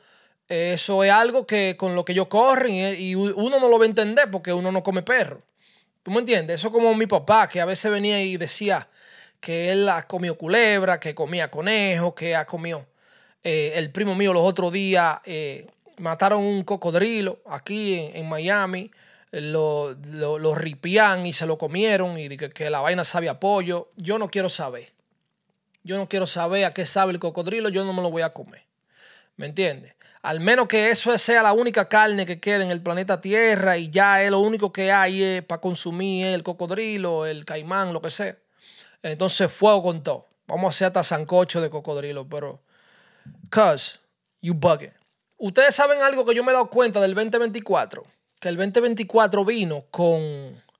eso 0.48 1.04
es 1.04 1.10
algo 1.10 1.46
que 1.46 1.76
con 1.76 1.94
lo 1.94 2.04
que 2.04 2.12
ellos 2.12 2.28
corren 2.28 2.74
y, 2.98 3.14
uno 3.14 3.60
no 3.60 3.68
lo 3.68 3.78
va 3.78 3.84
a 3.84 3.88
entender 3.88 4.30
porque 4.30 4.52
uno 4.52 4.72
no 4.72 4.82
come 4.82 5.02
perro. 5.02 5.42
¿Tú 6.02 6.10
me 6.10 6.18
entiendes? 6.18 6.60
Eso 6.60 6.72
como 6.72 6.94
mi 6.94 7.06
papá, 7.06 7.48
que 7.48 7.60
a 7.60 7.64
veces 7.64 7.90
venía 7.90 8.22
y 8.22 8.36
decía 8.36 8.88
que 9.40 9.70
él 9.72 9.88
ha 9.88 10.02
comido 10.02 10.36
culebra, 10.36 10.98
que 10.98 11.14
comía 11.14 11.50
conejo, 11.50 12.14
que 12.14 12.34
ha 12.34 12.44
comido. 12.44 12.86
Eh, 13.44 13.72
el 13.76 13.90
primo 13.90 14.14
mío 14.14 14.32
los 14.32 14.42
otros 14.42 14.72
días 14.72 15.18
eh, 15.24 15.66
mataron 15.98 16.42
un 16.42 16.62
cocodrilo 16.64 17.40
aquí 17.46 18.10
en 18.14 18.28
Miami 18.28 18.90
lo, 19.32 19.94
lo, 19.94 20.54
ripían 20.54 21.26
y 21.26 21.32
se 21.32 21.46
lo 21.46 21.56
comieron 21.56 22.18
y 22.18 22.36
que, 22.36 22.70
la 22.70 22.80
vaina 22.80 23.02
sabe 23.02 23.28
a 23.28 23.40
pollo. 23.40 23.90
Yo 23.96 24.18
no 24.18 24.30
quiero 24.30 24.48
saber. 24.48 24.92
Yo 25.82 25.96
no 25.96 26.08
quiero 26.08 26.26
saber 26.26 26.64
a 26.64 26.72
qué 26.72 26.86
sabe 26.86 27.12
el 27.12 27.18
cocodrilo, 27.18 27.68
yo 27.68 27.84
no 27.84 27.92
me 27.92 28.02
lo 28.02 28.10
voy 28.10 28.22
a 28.22 28.32
comer. 28.32 28.64
¿Me 29.36 29.46
entiendes? 29.46 29.94
Al 30.20 30.38
menos 30.38 30.68
que 30.68 30.90
eso 30.90 31.16
sea 31.18 31.42
la 31.42 31.52
única 31.52 31.88
carne 31.88 32.24
que 32.24 32.38
quede 32.38 32.62
en 32.62 32.70
el 32.70 32.80
planeta 32.80 33.20
Tierra 33.20 33.76
y 33.76 33.90
ya 33.90 34.22
es 34.22 34.30
lo 34.30 34.38
único 34.38 34.72
que 34.72 34.92
hay 34.92 35.40
para 35.40 35.60
consumir 35.60 36.26
el 36.26 36.44
cocodrilo, 36.44 37.26
el 37.26 37.44
caimán, 37.44 37.92
lo 37.92 38.00
que 38.00 38.10
sea. 38.10 38.36
Entonces, 39.02 39.50
fuego 39.50 39.82
con 39.82 40.04
todo. 40.04 40.28
Vamos 40.46 40.66
a 40.66 40.68
hacer 40.68 40.86
hasta 40.88 41.02
sancocho 41.02 41.60
de 41.60 41.70
cocodrilo, 41.70 42.28
pero. 42.28 42.62
Cuz, 43.50 44.00
you 44.40 44.54
bugging. 44.54 44.92
Ustedes 45.38 45.74
saben 45.74 46.02
algo 46.02 46.24
que 46.24 46.34
yo 46.34 46.44
me 46.44 46.52
he 46.52 46.54
dado 46.54 46.70
cuenta 46.70 47.00
del 47.00 47.14
2024. 47.14 48.04
Que 48.42 48.48
el 48.48 48.56
2024 48.56 49.44
vino 49.44 49.84
con 49.92 50.20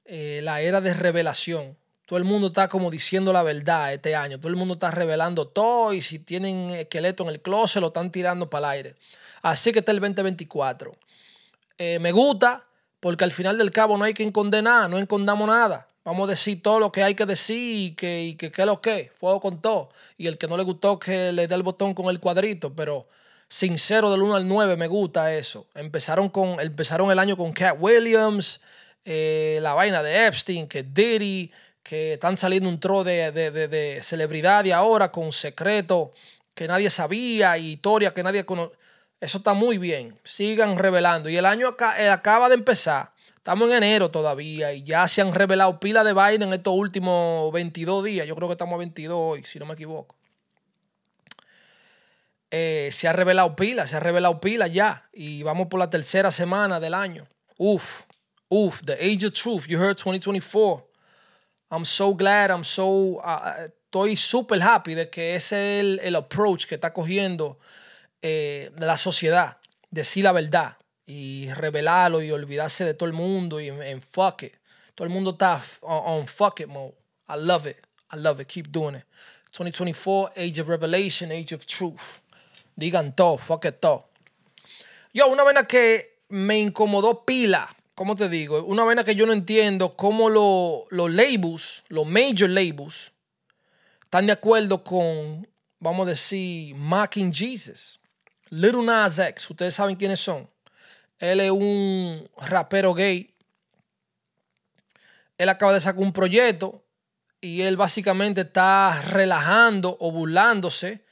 eh, 0.05 0.41
la 0.43 0.61
era 0.63 0.81
de 0.81 0.95
revelación. 0.95 1.77
Todo 2.07 2.19
el 2.19 2.25
mundo 2.25 2.49
está 2.49 2.67
como 2.67 2.91
diciendo 2.91 3.33
la 3.33 3.45
verdad 3.45 3.93
este 3.93 4.17
año. 4.17 4.41
Todo 4.41 4.49
el 4.49 4.57
mundo 4.57 4.75
está 4.75 4.91
revelando 4.91 5.47
todo 5.47 5.93
y 5.93 6.03
si 6.03 6.19
tienen 6.19 6.71
esqueleto 6.71 7.23
en 7.23 7.29
el 7.29 7.41
closet 7.41 7.81
lo 7.81 7.87
están 7.87 8.11
tirando 8.11 8.51
para 8.51 8.67
el 8.67 8.79
aire. 8.79 8.97
Así 9.43 9.71
que 9.71 9.79
está 9.79 9.93
el 9.93 10.01
2024. 10.01 10.93
Eh, 11.79 12.01
me 12.01 12.11
gusta 12.11 12.65
porque 12.99 13.23
al 13.23 13.31
final 13.31 13.57
del 13.57 13.71
cabo 13.71 13.97
no 13.97 14.03
hay 14.03 14.15
quien 14.15 14.33
condenar, 14.33 14.91
no 14.91 14.99
encondamos 14.99 15.47
nada. 15.47 15.87
Vamos 16.05 16.27
a 16.27 16.31
decir 16.33 16.61
todo 16.63 16.81
lo 16.81 16.91
que 16.91 17.05
hay 17.05 17.15
que 17.15 17.27
decir 17.27 17.91
y 17.91 17.95
que, 17.95 18.25
y 18.25 18.35
que, 18.35 18.51
que 18.51 18.67
lo 18.67 18.81
que, 18.81 19.13
fuego 19.15 19.39
con 19.39 19.63
todo. 19.63 19.91
Y 20.19 20.27
el 20.27 20.37
que 20.37 20.49
no 20.49 20.57
le 20.57 20.65
gustó 20.65 20.99
que 20.99 21.31
le 21.31 21.47
dé 21.47 21.55
el 21.55 21.63
botón 21.63 21.95
con 21.95 22.07
el 22.07 22.19
cuadrito, 22.19 22.75
pero 22.75 23.07
sincero 23.53 24.11
del 24.11 24.23
1 24.23 24.37
al 24.37 24.49
9 24.49 24.77
me 24.77 24.87
gusta 24.87 25.35
eso. 25.35 25.67
Empezaron, 25.75 26.31
con, 26.31 26.59
empezaron 26.59 27.11
el 27.11 27.19
año 27.19 27.37
con 27.37 27.53
Cat 27.53 27.77
Williams, 27.79 28.63
eh, 29.05 29.59
la 29.61 29.75
vaina 29.75 30.03
de 30.03 30.27
Epstein, 30.27 30.67
que 30.67 30.83
Diddy, 30.83 31.53
que 31.83 32.15
están 32.15 32.39
saliendo 32.39 32.69
un 32.71 32.81
tro 32.81 33.05
de, 33.05 33.31
de, 33.31 34.01
celebridad 34.03 34.65
y 34.65 34.71
ahora 34.71 35.13
con 35.13 35.33
secreto 35.33 36.13
que 36.55 36.67
nadie 36.67 36.89
sabía 36.89 37.59
y 37.59 37.73
historia 37.73 38.15
que 38.15 38.23
nadie 38.23 38.47
conoce. 38.47 38.75
Eso 39.21 39.39
está 39.39 39.53
muy 39.53 39.77
bien. 39.77 40.19
Sigan 40.25 40.79
revelando. 40.79 41.29
Y 41.29 41.37
el 41.37 41.45
año 41.45 41.77
eh, 41.99 42.09
acaba 42.09 42.49
de 42.49 42.55
empezar 42.55 43.13
Estamos 43.37 43.69
en 43.69 43.83
enero 43.83 44.09
todavía 44.09 44.73
y 44.73 44.85
ya 44.85 45.09
se 45.09 45.21
han 45.21 45.35
revelado 45.35 45.81
pila 45.81 46.05
de 46.05 46.13
vaina 46.13 46.47
en 46.47 46.53
estos 46.53 46.75
últimos 46.75 47.53
22 47.53 48.05
días. 48.05 48.25
Yo 48.25 48.37
creo 48.37 48.47
que 48.47 48.53
estamos 48.53 48.75
a 48.75 48.79
22 48.79 49.19
hoy, 49.21 49.43
si 49.43 49.59
no 49.59 49.67
me 49.67 49.75
equivoco. 49.75 50.15
Eh, 52.55 52.91
se 52.93 53.09
ha 53.09 53.15
revelado 53.15 53.57
pila, 53.57 53.87
se 53.87 53.97
ha 53.97 54.01
revelado 54.01 54.39
pila 54.39 54.67
ya. 54.67 55.09
Y 55.11 55.43
vamos 55.43 55.69
por 55.69 55.81
la 55.81 55.89
tercera 55.89 56.31
semana 56.31 56.79
del 56.79 56.93
año. 56.93 57.27
Uf, 57.57 58.03
uf, 58.51 58.83
the 58.85 58.93
age 58.93 59.25
of 59.25 59.33
truth. 59.33 59.67
You 59.67 59.79
heard 59.79 59.97
2024. 59.97 60.87
I'm 61.71 61.87
so 61.87 62.15
glad, 62.15 62.51
I'm 62.51 62.63
so. 62.63 63.23
Uh, 63.25 63.71
estoy 63.87 64.17
súper 64.17 64.61
happy 64.61 64.95
de 64.95 65.09
que 65.09 65.35
ese 65.35 65.81
es 65.81 66.01
el, 66.03 66.15
approach 66.15 66.67
que 66.67 66.75
está 66.75 66.93
cogiendo 66.93 67.59
eh, 68.21 68.71
la 68.77 68.99
sociedad. 68.99 69.57
Decir 69.91 70.25
la 70.25 70.33
verdad 70.33 70.77
y 71.07 71.51
revelarlo 71.55 72.23
y 72.23 72.31
olvidarse 72.31 72.85
de 72.85 72.93
todo 72.93 73.07
el 73.07 73.15
mundo 73.15 73.61
y 73.61 73.69
en, 73.69 74.03
fuck 74.03 74.43
it. 74.43 74.57
Todo 74.95 75.07
el 75.07 75.13
mundo 75.13 75.31
está 75.31 75.59
on, 75.81 76.27
fuck 76.27 76.61
it 76.61 76.69
mode. 76.69 76.95
I 77.29 77.37
love 77.39 77.67
it. 77.67 77.79
I 78.11 78.19
love 78.19 78.41
it. 78.43 78.49
Keep 78.49 78.71
doing 78.71 78.97
it. 78.97 79.05
2024, 79.53 80.33
Age 80.37 80.61
of 80.61 80.69
Revelation, 80.69 81.33
Age 81.33 81.55
of 81.55 81.67
Truth. 81.67 82.22
Digan 82.77 83.15
todo, 83.15 83.39
fuck 83.39 83.65
it 83.67 83.77
todo. 83.81 84.09
Yo, 85.13 85.29
una 85.29 85.45
vena 85.45 85.65
que 85.65 86.21
me 86.29 86.59
incomodó 86.59 87.25
pila, 87.25 87.69
¿cómo 87.95 88.17
te 88.17 88.29
digo? 88.29 88.65
Una 88.65 88.85
vena 88.85 89.05
que 89.05 89.15
yo 89.15 89.27
no 89.27 89.33
entiendo 89.33 89.97
cómo 89.97 90.31
los 90.31 91.11
labels, 91.11 91.85
los 91.89 92.07
major 92.07 92.49
labels, 92.49 93.13
están 94.05 94.27
de 94.27 94.33
acuerdo 94.33 94.83
con, 94.83 95.47
vamos 95.79 96.07
a 96.07 96.11
decir, 96.11 96.75
Mocking 96.75 97.33
Jesus. 97.33 98.01
Little 98.49 98.83
Nas 98.83 99.19
X, 99.19 99.49
ustedes 99.51 99.75
saben 99.75 99.97
quiénes 99.97 100.21
son. 100.21 100.49
Él 101.19 101.41
es 101.41 101.51
un 101.51 102.29
rapero 102.37 102.93
gay. 102.95 103.35
Él 105.39 105.49
acaba 105.49 105.73
de 105.73 105.81
sacar 105.81 106.03
un 106.03 106.13
proyecto 106.13 106.85
y 107.41 107.63
él 107.63 107.77
básicamente 107.77 108.43
está 108.43 109.03
relajando 109.03 109.97
o 110.01 110.13
burlándose 110.13 111.05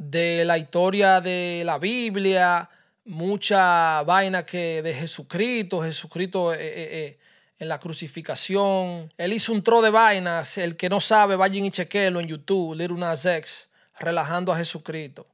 de 0.00 0.46
la 0.46 0.56
historia 0.56 1.20
de 1.20 1.62
la 1.62 1.78
Biblia, 1.78 2.70
mucha 3.04 4.02
vaina 4.02 4.46
que 4.46 4.80
de 4.80 4.94
Jesucristo, 4.94 5.82
Jesucristo 5.82 6.54
eh, 6.54 6.56
eh, 6.58 6.88
eh, 6.90 7.18
en 7.58 7.68
la 7.68 7.78
crucificación. 7.78 9.12
Él 9.18 9.32
hizo 9.34 9.52
un 9.52 9.62
tro 9.62 9.82
de 9.82 9.90
vainas. 9.90 10.56
El 10.56 10.78
que 10.78 10.88
no 10.88 11.02
sabe, 11.02 11.36
vayan 11.36 11.66
y 11.66 11.70
chequenlo 11.70 12.18
en 12.18 12.28
YouTube, 12.28 12.76
Little 12.76 12.96
Nas 12.96 13.68
relajando 13.98 14.52
a 14.52 14.56
Jesucristo. 14.56 15.26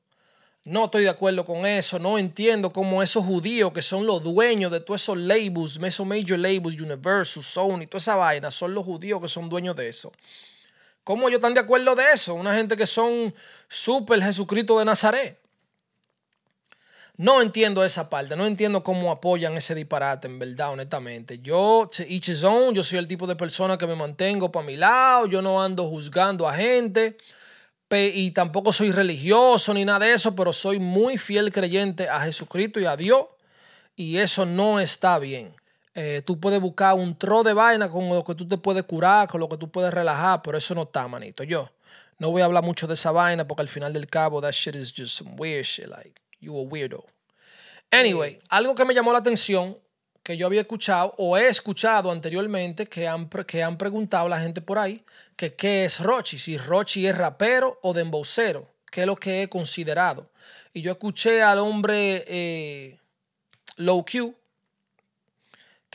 No 0.65 0.87
estoy 0.87 1.05
de 1.05 1.11
acuerdo 1.11 1.45
con 1.45 1.65
eso. 1.65 2.01
No 2.01 2.19
entiendo 2.19 2.73
cómo 2.73 3.05
esos 3.05 3.25
judíos 3.25 3.73
que 3.73 3.83
son 3.83 4.05
los 4.05 4.21
dueños 4.21 4.73
de 4.73 4.81
todos 4.81 5.01
esos 5.01 5.17
labels, 5.17 5.79
esos 5.81 6.05
major 6.05 6.41
labels, 6.41 6.81
Universal, 6.81 7.45
Sony, 7.45 7.87
toda 7.87 7.99
esa 7.99 8.17
vaina, 8.17 8.51
son 8.51 8.75
los 8.75 8.85
judíos 8.85 9.23
que 9.23 9.29
son 9.29 9.49
dueños 9.49 9.77
de 9.77 9.89
eso. 9.91 10.11
¿Cómo 11.07 11.29
ellos 11.29 11.39
están 11.39 11.55
de 11.55 11.61
acuerdo 11.61 11.95
de 11.95 12.03
eso? 12.13 12.35
Una 12.35 12.57
gente 12.57 12.77
que 12.77 12.85
son 12.85 13.33
súper 13.69 14.21
Jesucristo 14.21 14.77
de 14.81 14.85
Nazaret. 14.85 15.39
No 17.17 17.41
entiendo 17.41 17.85
esa 17.85 18.11
parte, 18.11 18.35
no 18.35 18.45
entiendo 18.45 18.83
cómo 18.83 19.13
apoyan 19.13 19.57
ese 19.57 19.77
disparate, 19.77 20.27
en 20.27 20.41
verdad, 20.41 20.73
honestamente. 20.73 21.39
Yo, 21.39 21.89
each 22.09 22.33
yo 22.33 22.83
soy 22.83 22.99
el 22.99 23.07
tipo 23.07 23.29
de 23.29 23.37
persona 23.37 23.79
que 23.79 23.87
me 23.87 23.95
mantengo 23.95 24.51
para 24.51 24.67
mi 24.67 24.75
lado, 24.75 25.27
yo 25.27 25.41
no 25.43 25.63
ando 25.63 25.89
juzgando 25.89 26.49
a 26.49 26.55
gente 26.55 27.17
y 27.89 28.33
tampoco 28.33 28.73
soy 28.73 28.91
religioso 28.91 29.73
ni 29.75 29.85
nada 29.85 30.07
de 30.07 30.13
eso, 30.13 30.35
pero 30.35 30.53
soy 30.53 30.81
muy 30.81 31.19
fiel 31.19 31.53
creyente 31.53 32.09
a 32.09 32.21
Jesucristo 32.23 32.81
y 32.81 32.87
a 32.87 32.97
Dios. 32.97 33.27
Y 33.95 34.17
eso 34.17 34.45
no 34.45 34.81
está 34.81 35.21
bien. 35.21 35.55
Eh, 35.99 36.21
tú 36.27 36.39
puedes 36.39 36.61
buscar 36.61 36.95
un 36.95 37.17
tro 37.17 37.43
de 37.43 37.55
vaina 37.55 37.89
con 37.89 38.11
lo 38.11 38.23
que 38.23 38.35
tú 38.35 38.47
te 38.47 38.59
puedes 38.59 38.85
curar, 38.85 39.29
con 39.29 39.41
lo 39.41 39.49
que 39.49 39.57
tú 39.57 39.71
puedes 39.71 39.93
relajar, 39.95 40.43
pero 40.43 40.59
eso 40.59 40.75
no 40.75 40.83
está, 40.83 41.09
manito. 41.09 41.43
Yo 41.43 41.71
no 42.19 42.31
voy 42.31 42.43
a 42.43 42.45
hablar 42.45 42.63
mucho 42.63 42.87
de 42.87 42.93
esa 42.93 43.13
vaina 43.13 43.49
porque 43.49 43.63
al 43.63 43.69
final 43.69 43.95
del 43.95 44.07
cabo, 44.07 44.43
that 44.43 44.53
shit 44.53 44.77
is 44.77 44.93
just 44.95 45.17
some 45.17 45.37
weird 45.39 45.65
shit. 45.65 45.87
Like, 45.89 46.21
you 46.39 46.55
a 46.55 46.63
weirdo. 46.65 47.07
Anyway, 47.91 48.39
algo 48.51 48.75
que 48.75 48.85
me 48.85 48.93
llamó 48.93 49.11
la 49.11 49.21
atención 49.21 49.79
que 50.23 50.37
yo 50.37 50.47
había 50.47 50.61
escuchado 50.61 51.15
o 51.17 51.39
he 51.39 51.49
escuchado 51.49 52.11
anteriormente 52.11 52.87
que 52.87 53.09
han, 53.09 53.31
que 53.47 53.63
han 53.63 53.79
preguntado 53.79 54.29
la 54.29 54.39
gente 54.39 54.61
por 54.61 54.79
ahí 54.79 55.03
que 55.35 55.55
qué 55.55 55.87
es 55.87 56.01
Rochi, 56.01 56.39
si 56.39 56.59
Rochi 56.59 57.07
es 57.07 57.17
rapero 57.17 57.79
o 57.81 57.95
dembocero, 57.95 58.69
qué 58.91 59.03
es 59.03 59.07
lo 59.07 59.17
que 59.17 59.43
he 59.43 59.49
considerado. 59.49 60.29
Y 60.75 60.83
yo 60.83 60.93
escuché 60.93 61.43
al 61.43 61.59
hombre 61.59 62.23
eh, 62.27 62.99
Low 63.77 64.05
Q 64.05 64.35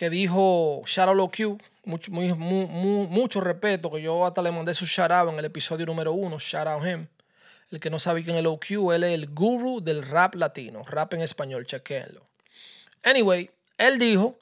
que 0.02 0.10
dijo 0.10 0.82
Low 1.14 1.30
Q, 1.30 1.60
mucho, 1.84 2.12
muy, 2.12 2.34
mucho 2.34 3.40
respeto, 3.40 3.92
que 3.92 4.02
yo 4.02 4.26
hasta 4.26 4.42
le 4.42 4.52
mandé 4.52 4.74
su 4.74 4.88
shout 4.88 5.12
out 5.12 5.30
en 5.32 5.38
el 5.38 5.46
episodio 5.46 5.86
número 5.86 6.12
uno, 6.12 6.40
shout 6.40 6.66
out 6.66 6.84
him. 6.84 7.06
El 7.70 7.80
que 7.80 7.92
no 7.92 8.00
sabe 8.00 8.24
quién 8.24 8.36
es 8.36 8.42
Low 8.42 8.60
Q, 8.60 8.94
él 8.94 9.04
es 9.04 9.14
el 9.14 9.28
guru 9.28 9.80
del 9.80 10.02
rap 10.02 10.34
latino, 10.34 10.82
rap 10.82 11.14
en 11.14 11.22
español, 11.22 11.68
chequenlo. 11.68 12.26
Anyway, 13.04 13.52
él 13.78 14.00
dijo 14.00 14.40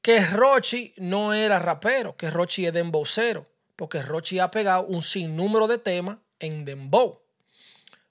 que 0.00 0.18
Rochi 0.24 0.94
no 0.96 1.34
era 1.34 1.58
rapero, 1.58 2.16
que 2.16 2.30
Rochi 2.30 2.64
es 2.64 2.72
dembowcero, 2.72 3.44
porque 3.76 4.00
Rochi 4.00 4.38
ha 4.38 4.50
pegado 4.50 4.86
un 4.86 5.02
sinnúmero 5.02 5.66
de 5.66 5.76
temas 5.76 6.16
en 6.40 6.64
dembow. 6.64 7.20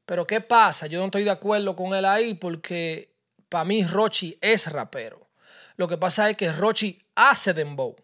Pero 0.05 0.27
¿qué 0.27 0.39
pasa? 0.39 0.85
Yo 0.85 0.99
no 0.99 1.05
estoy 1.05 1.23
de 1.23 1.31
acuerdo 1.31 1.75
con 1.75 1.95
él 1.95 2.05
ahí 2.05 2.35
porque 2.35 3.09
para 3.49 3.65
mí 3.65 3.83
Rochi 3.83 4.37
es 4.39 4.71
rapero. 4.71 5.20
Lo 5.81 5.87
que 5.87 5.97
pasa 5.97 6.29
es 6.29 6.37
que 6.37 6.51
Rochi 6.51 7.01
hace 7.15 7.53
dembow. 7.53 7.95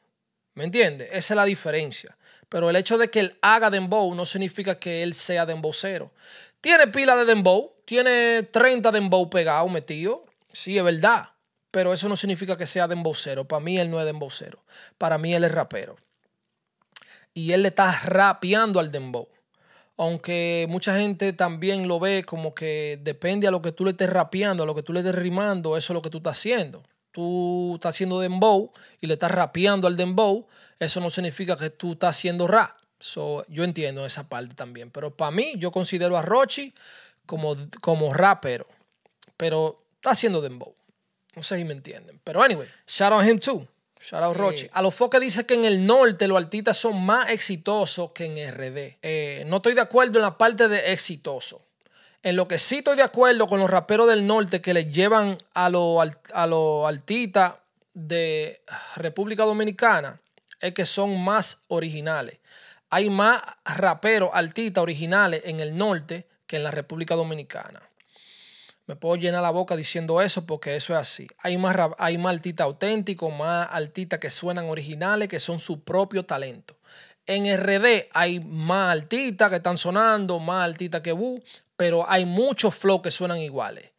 ¿Me 0.55 0.63
entiendes? 0.63 1.09
Esa 1.11 1.33
es 1.33 1.35
la 1.35 1.45
diferencia. 1.45 2.17
Pero 2.49 2.69
el 2.69 2.75
hecho 2.75 2.97
de 2.97 3.09
que 3.09 3.19
él 3.19 3.37
haga 3.41 3.69
dembow 3.69 4.13
no 4.15 4.25
significa 4.25 4.79
que 4.79 5.03
él 5.03 5.13
sea 5.13 5.45
dembowcero. 5.45 6.11
Tiene 6.59 6.87
pila 6.87 7.15
de 7.15 7.25
dembow, 7.25 7.75
tiene 7.85 8.43
30 8.43 8.91
dembow 8.91 9.29
pegados 9.29 9.71
metido. 9.71 10.25
Sí, 10.51 10.77
es 10.77 10.83
verdad 10.83 11.29
pero 11.77 11.93
eso 11.93 12.09
no 12.09 12.15
significa 12.15 12.57
que 12.57 12.65
sea 12.65 12.87
dembocero. 12.87 13.47
Para 13.47 13.59
mí 13.59 13.77
él 13.77 13.91
no 13.91 13.99
es 13.99 14.05
dembocero. 14.07 14.63
Para 14.97 15.19
mí 15.19 15.35
él 15.35 15.43
es 15.43 15.51
rapero. 15.51 15.95
Y 17.35 17.51
él 17.51 17.61
le 17.61 17.67
está 17.67 17.91
rapeando 18.03 18.79
al 18.79 18.91
dembow. 18.91 19.27
Aunque 19.95 20.65
mucha 20.69 20.97
gente 20.97 21.33
también 21.33 21.87
lo 21.87 21.99
ve 21.99 22.23
como 22.23 22.55
que 22.55 22.99
depende 23.03 23.47
a 23.47 23.51
lo 23.51 23.61
que 23.61 23.71
tú 23.71 23.85
le 23.85 23.91
estés 23.91 24.09
rapeando, 24.09 24.63
a 24.63 24.65
lo 24.65 24.73
que 24.73 24.81
tú 24.81 24.91
le 24.91 25.01
estés 25.01 25.13
rimando, 25.13 25.77
eso 25.77 25.93
es 25.93 25.95
lo 25.95 26.01
que 26.01 26.09
tú 26.09 26.17
estás 26.17 26.39
haciendo. 26.39 26.81
Tú 27.17 27.73
estás 27.73 27.95
haciendo 27.95 28.19
dembow 28.19 28.71
y 29.01 29.07
le 29.07 29.15
estás 29.15 29.31
rapeando 29.31 29.87
al 29.87 29.97
dembow, 29.97 30.45
eso 30.77 30.99
no 30.99 31.09
significa 31.09 31.55
que 31.55 31.71
tú 31.71 31.93
estás 31.93 32.15
haciendo 32.15 32.45
rap. 32.45 32.77
yo 33.47 33.63
entiendo 33.63 34.05
esa 34.05 34.29
parte 34.29 34.53
también. 34.53 34.91
Pero 34.91 35.17
para 35.17 35.31
mí, 35.31 35.53
yo 35.57 35.71
considero 35.71 36.15
a 36.15 36.21
Rochi 36.21 36.75
como, 37.25 37.55
como 37.81 38.13
rapero. 38.13 38.67
Pero 39.35 39.81
está 39.95 40.11
haciendo 40.11 40.41
dembow. 40.41 40.75
No 41.35 41.41
sé 41.41 41.57
si 41.57 41.63
me 41.63 41.73
entienden. 41.73 42.21
Pero 42.23 42.43
anyway, 42.43 42.67
shout 42.85 43.11
out 43.11 43.25
him 43.25 43.39
too. 43.39 43.67
Shout 43.99 44.21
out 44.21 44.37
Rochi. 44.37 44.69
A 44.71 44.83
los 44.83 44.93
foques 44.93 45.19
dice 45.19 45.43
que 45.47 45.55
en 45.55 45.65
el 45.65 45.87
norte 45.87 46.27
los 46.27 46.37
artistas 46.37 46.77
son 46.77 47.03
más 47.03 47.31
exitosos 47.31 48.11
que 48.11 48.25
en 48.25 48.53
RD. 48.53 48.99
Eh, 49.01 49.43
no 49.47 49.55
estoy 49.55 49.73
de 49.73 49.81
acuerdo 49.81 50.19
en 50.19 50.21
la 50.21 50.37
parte 50.37 50.67
de 50.67 50.93
exitoso. 50.93 51.66
En 52.27 52.35
lo 52.35 52.45
que 52.45 52.57
sí 52.57 52.79
estoy 52.79 52.97
de 52.97 53.03
acuerdo 53.03 53.47
con 53.47 53.61
los 53.61 53.69
raperos 53.69 54.05
del 54.05 54.27
norte 54.27 54.59
que 54.59 54.73
le 54.73 54.91
llevan 54.91 55.37
a 55.53 55.69
los 55.69 55.97
a 56.33 56.45
lo 56.45 56.85
altita 56.85 57.63
de 57.93 58.61
República 58.97 59.45
Dominicana 59.45 60.19
es 60.59 60.73
que 60.73 60.85
son 60.85 61.23
más 61.23 61.61
originales. 61.69 62.39
Hay 62.89 63.09
más 63.09 63.41
raperos 63.63 64.31
altitas 64.33 64.81
originales 64.81 65.43
en 65.45 65.61
el 65.61 65.77
norte 65.77 66.27
que 66.45 66.57
en 66.57 66.65
la 66.65 66.71
República 66.71 67.15
Dominicana. 67.15 67.81
Me 68.87 68.97
puedo 68.97 69.15
llenar 69.15 69.41
la 69.41 69.51
boca 69.51 69.77
diciendo 69.77 70.21
eso 70.21 70.45
porque 70.45 70.75
eso 70.75 70.95
es 70.95 70.99
así. 70.99 71.29
Hay 71.37 71.57
más, 71.57 71.77
hay 71.97 72.17
más 72.17 72.35
artistas 72.35 72.65
auténticos, 72.65 73.33
más 73.33 73.69
artistas 73.71 74.19
que 74.19 74.29
suenan 74.29 74.65
originales, 74.65 75.29
que 75.29 75.39
son 75.39 75.61
su 75.61 75.81
propio 75.81 76.25
talento. 76.25 76.76
En 77.27 77.45
RD 77.45 78.07
hay 78.13 78.39
más 78.39 78.97
artistas 78.97 79.49
que 79.49 79.57
están 79.57 79.77
sonando, 79.77 80.39
más 80.39 80.69
artistas 80.69 81.01
que 81.01 81.11
Bu, 81.11 81.43
pero 81.75 82.09
hay 82.09 82.25
muchos 82.25 82.73
flow 82.73 83.01
que 83.01 83.11
suenan 83.11 83.39
iguales. 83.39 83.91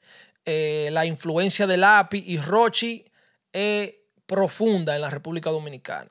Eh, 0.47 0.89
la 0.93 1.05
influencia 1.05 1.67
de 1.67 1.77
Lapi 1.77 2.25
y 2.27 2.39
Rochi 2.39 3.05
es 3.53 3.93
profunda 4.25 4.95
en 4.95 5.03
la 5.03 5.11
República 5.11 5.51
Dominicana. 5.51 6.11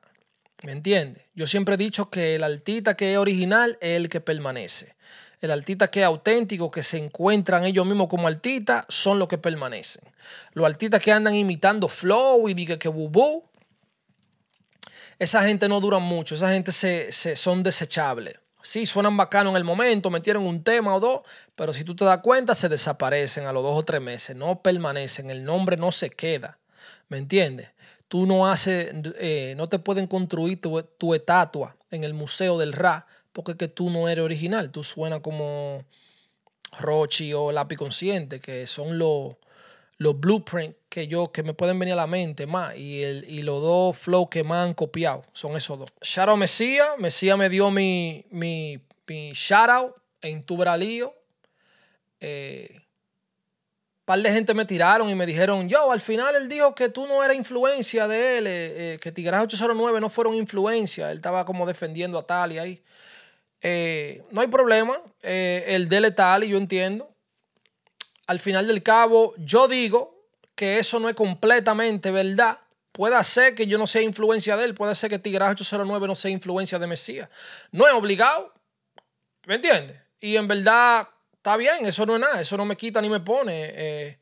¿Me 0.62 0.72
entiendes? 0.72 1.24
Yo 1.34 1.46
siempre 1.48 1.74
he 1.74 1.78
dicho 1.78 2.08
que 2.08 2.36
el 2.36 2.44
artista 2.44 2.96
que 2.96 3.12
es 3.12 3.18
original 3.18 3.78
es 3.80 3.96
el 3.96 4.08
que 4.08 4.20
permanece. 4.20 4.94
El 5.40 5.50
artista 5.52 5.88
que 5.88 6.00
es 6.00 6.06
auténtico, 6.06 6.70
que 6.70 6.82
se 6.82 6.98
encuentran 6.98 7.64
ellos 7.64 7.86
mismos 7.86 8.08
como 8.08 8.26
artistas, 8.26 8.84
son 8.88 9.18
los 9.18 9.28
que 9.28 9.38
permanecen. 9.38 10.02
Los 10.52 10.66
artistas 10.66 11.02
que 11.02 11.12
andan 11.12 11.34
imitando 11.34 11.88
flow 11.88 12.48
y 12.48 12.54
digan 12.54 12.78
que 12.78 12.88
bubu, 12.88 13.44
esa 15.18 15.42
gente 15.42 15.68
no 15.68 15.80
dura 15.80 15.98
mucho, 15.98 16.34
esa 16.34 16.52
gente 16.52 16.72
se, 16.72 17.36
son 17.36 17.62
desechables. 17.62 18.38
Sí, 18.62 18.86
suenan 18.86 19.16
bacano 19.16 19.50
en 19.50 19.56
el 19.56 19.64
momento, 19.64 20.10
metieron 20.10 20.46
un 20.46 20.62
tema 20.62 20.94
o 20.94 21.00
dos, 21.00 21.20
pero 21.54 21.72
si 21.72 21.84
tú 21.84 21.96
te 21.96 22.04
das 22.04 22.18
cuenta, 22.18 22.54
se 22.54 22.68
desaparecen 22.68 23.46
a 23.46 23.52
los 23.52 23.62
dos 23.62 23.76
o 23.76 23.84
tres 23.84 24.00
meses, 24.00 24.36
no 24.36 24.62
permanecen, 24.62 25.30
el 25.30 25.44
nombre 25.44 25.76
no 25.76 25.92
se 25.92 26.10
queda. 26.10 26.58
¿Me 27.08 27.18
entiendes? 27.18 27.70
Tú 28.08 28.26
no 28.26 28.48
haces, 28.48 28.92
eh, 29.18 29.54
no 29.56 29.66
te 29.66 29.78
pueden 29.78 30.06
construir 30.06 30.60
tu, 30.60 31.14
estatua 31.14 31.76
en 31.90 32.04
el 32.04 32.14
Museo 32.14 32.58
del 32.58 32.72
Ra 32.72 33.06
porque 33.32 33.56
que 33.56 33.68
tú 33.68 33.90
no 33.90 34.08
eres 34.08 34.24
original. 34.24 34.70
Tú 34.70 34.82
suenas 34.82 35.20
como 35.20 35.84
Rochi 36.78 37.32
o 37.32 37.52
Lápiz 37.52 37.76
Consciente, 37.76 38.40
que 38.40 38.66
son 38.66 38.98
los, 38.98 39.36
los 39.98 40.18
blueprints 40.18 40.76
que 40.88 41.06
yo, 41.06 41.30
que 41.32 41.42
me 41.42 41.54
pueden 41.54 41.78
venir 41.78 41.92
a 41.92 41.96
la 41.96 42.06
mente 42.06 42.46
más. 42.46 42.76
Y, 42.76 43.02
el, 43.02 43.24
y 43.28 43.42
los 43.42 43.60
dos 43.60 43.96
flows 43.96 44.28
que 44.30 44.44
más 44.44 44.66
han 44.66 44.74
copiado 44.74 45.24
son 45.32 45.56
esos 45.56 45.78
dos. 45.78 45.92
Shout 46.00 46.28
out 46.28 46.38
Mesía. 46.38 46.96
Mesía 46.98 47.36
me 47.36 47.48
dio 47.48 47.70
mi, 47.70 48.24
mi, 48.30 48.80
mi 49.06 49.32
shout 49.32 49.68
out 49.68 49.96
en 50.22 50.42
Tubralío. 50.44 51.14
Eh, 52.20 52.80
par 54.08 54.20
de 54.22 54.32
gente 54.32 54.54
me 54.54 54.64
tiraron 54.64 55.10
y 55.10 55.14
me 55.14 55.26
dijeron, 55.26 55.68
yo, 55.68 55.92
al 55.92 56.00
final 56.00 56.34
él 56.34 56.48
dijo 56.48 56.74
que 56.74 56.88
tú 56.88 57.06
no 57.06 57.22
eras 57.22 57.36
influencia 57.36 58.08
de 58.08 58.38
él, 58.38 58.46
eh, 58.46 58.94
eh, 58.94 58.98
que 58.98 59.12
Tigras 59.12 59.42
809 59.42 60.00
no 60.00 60.08
fueron 60.08 60.34
influencia. 60.34 61.10
Él 61.10 61.18
estaba 61.18 61.44
como 61.44 61.66
defendiendo 61.66 62.18
a 62.18 62.26
tal 62.26 62.52
y 62.52 62.58
ahí. 62.58 62.82
Eh, 63.60 64.22
no 64.30 64.40
hay 64.40 64.46
problema, 64.46 64.98
el 65.20 65.90
de 65.90 66.10
tal 66.12 66.44
y 66.44 66.48
yo 66.48 66.56
entiendo. 66.56 67.10
Al 68.28 68.38
final 68.38 68.68
del 68.68 68.82
cabo, 68.82 69.34
yo 69.36 69.66
digo 69.66 70.24
que 70.54 70.78
eso 70.78 71.00
no 71.00 71.08
es 71.08 71.16
completamente 71.16 72.12
verdad. 72.12 72.60
Puede 72.92 73.22
ser 73.24 73.54
que 73.54 73.66
yo 73.66 73.76
no 73.76 73.86
sea 73.86 74.02
influencia 74.02 74.56
de 74.56 74.64
él, 74.64 74.74
puede 74.74 74.94
ser 74.94 75.10
que 75.10 75.18
Tigras 75.18 75.50
809 75.50 76.06
no 76.06 76.14
sea 76.14 76.30
influencia 76.30 76.78
de 76.78 76.86
Mesías. 76.86 77.28
No 77.72 77.86
es 77.86 77.92
obligado, 77.92 78.54
¿me 79.46 79.56
entiendes? 79.56 80.00
Y 80.20 80.36
en 80.36 80.48
verdad 80.48 81.08
Está 81.38 81.56
bien, 81.56 81.86
eso 81.86 82.04
no 82.04 82.16
es 82.16 82.20
nada, 82.20 82.40
eso 82.40 82.56
no 82.56 82.64
me 82.64 82.76
quita 82.76 83.00
ni 83.00 83.08
me 83.08 83.20
pone. 83.20 83.70
Eh, 83.72 84.18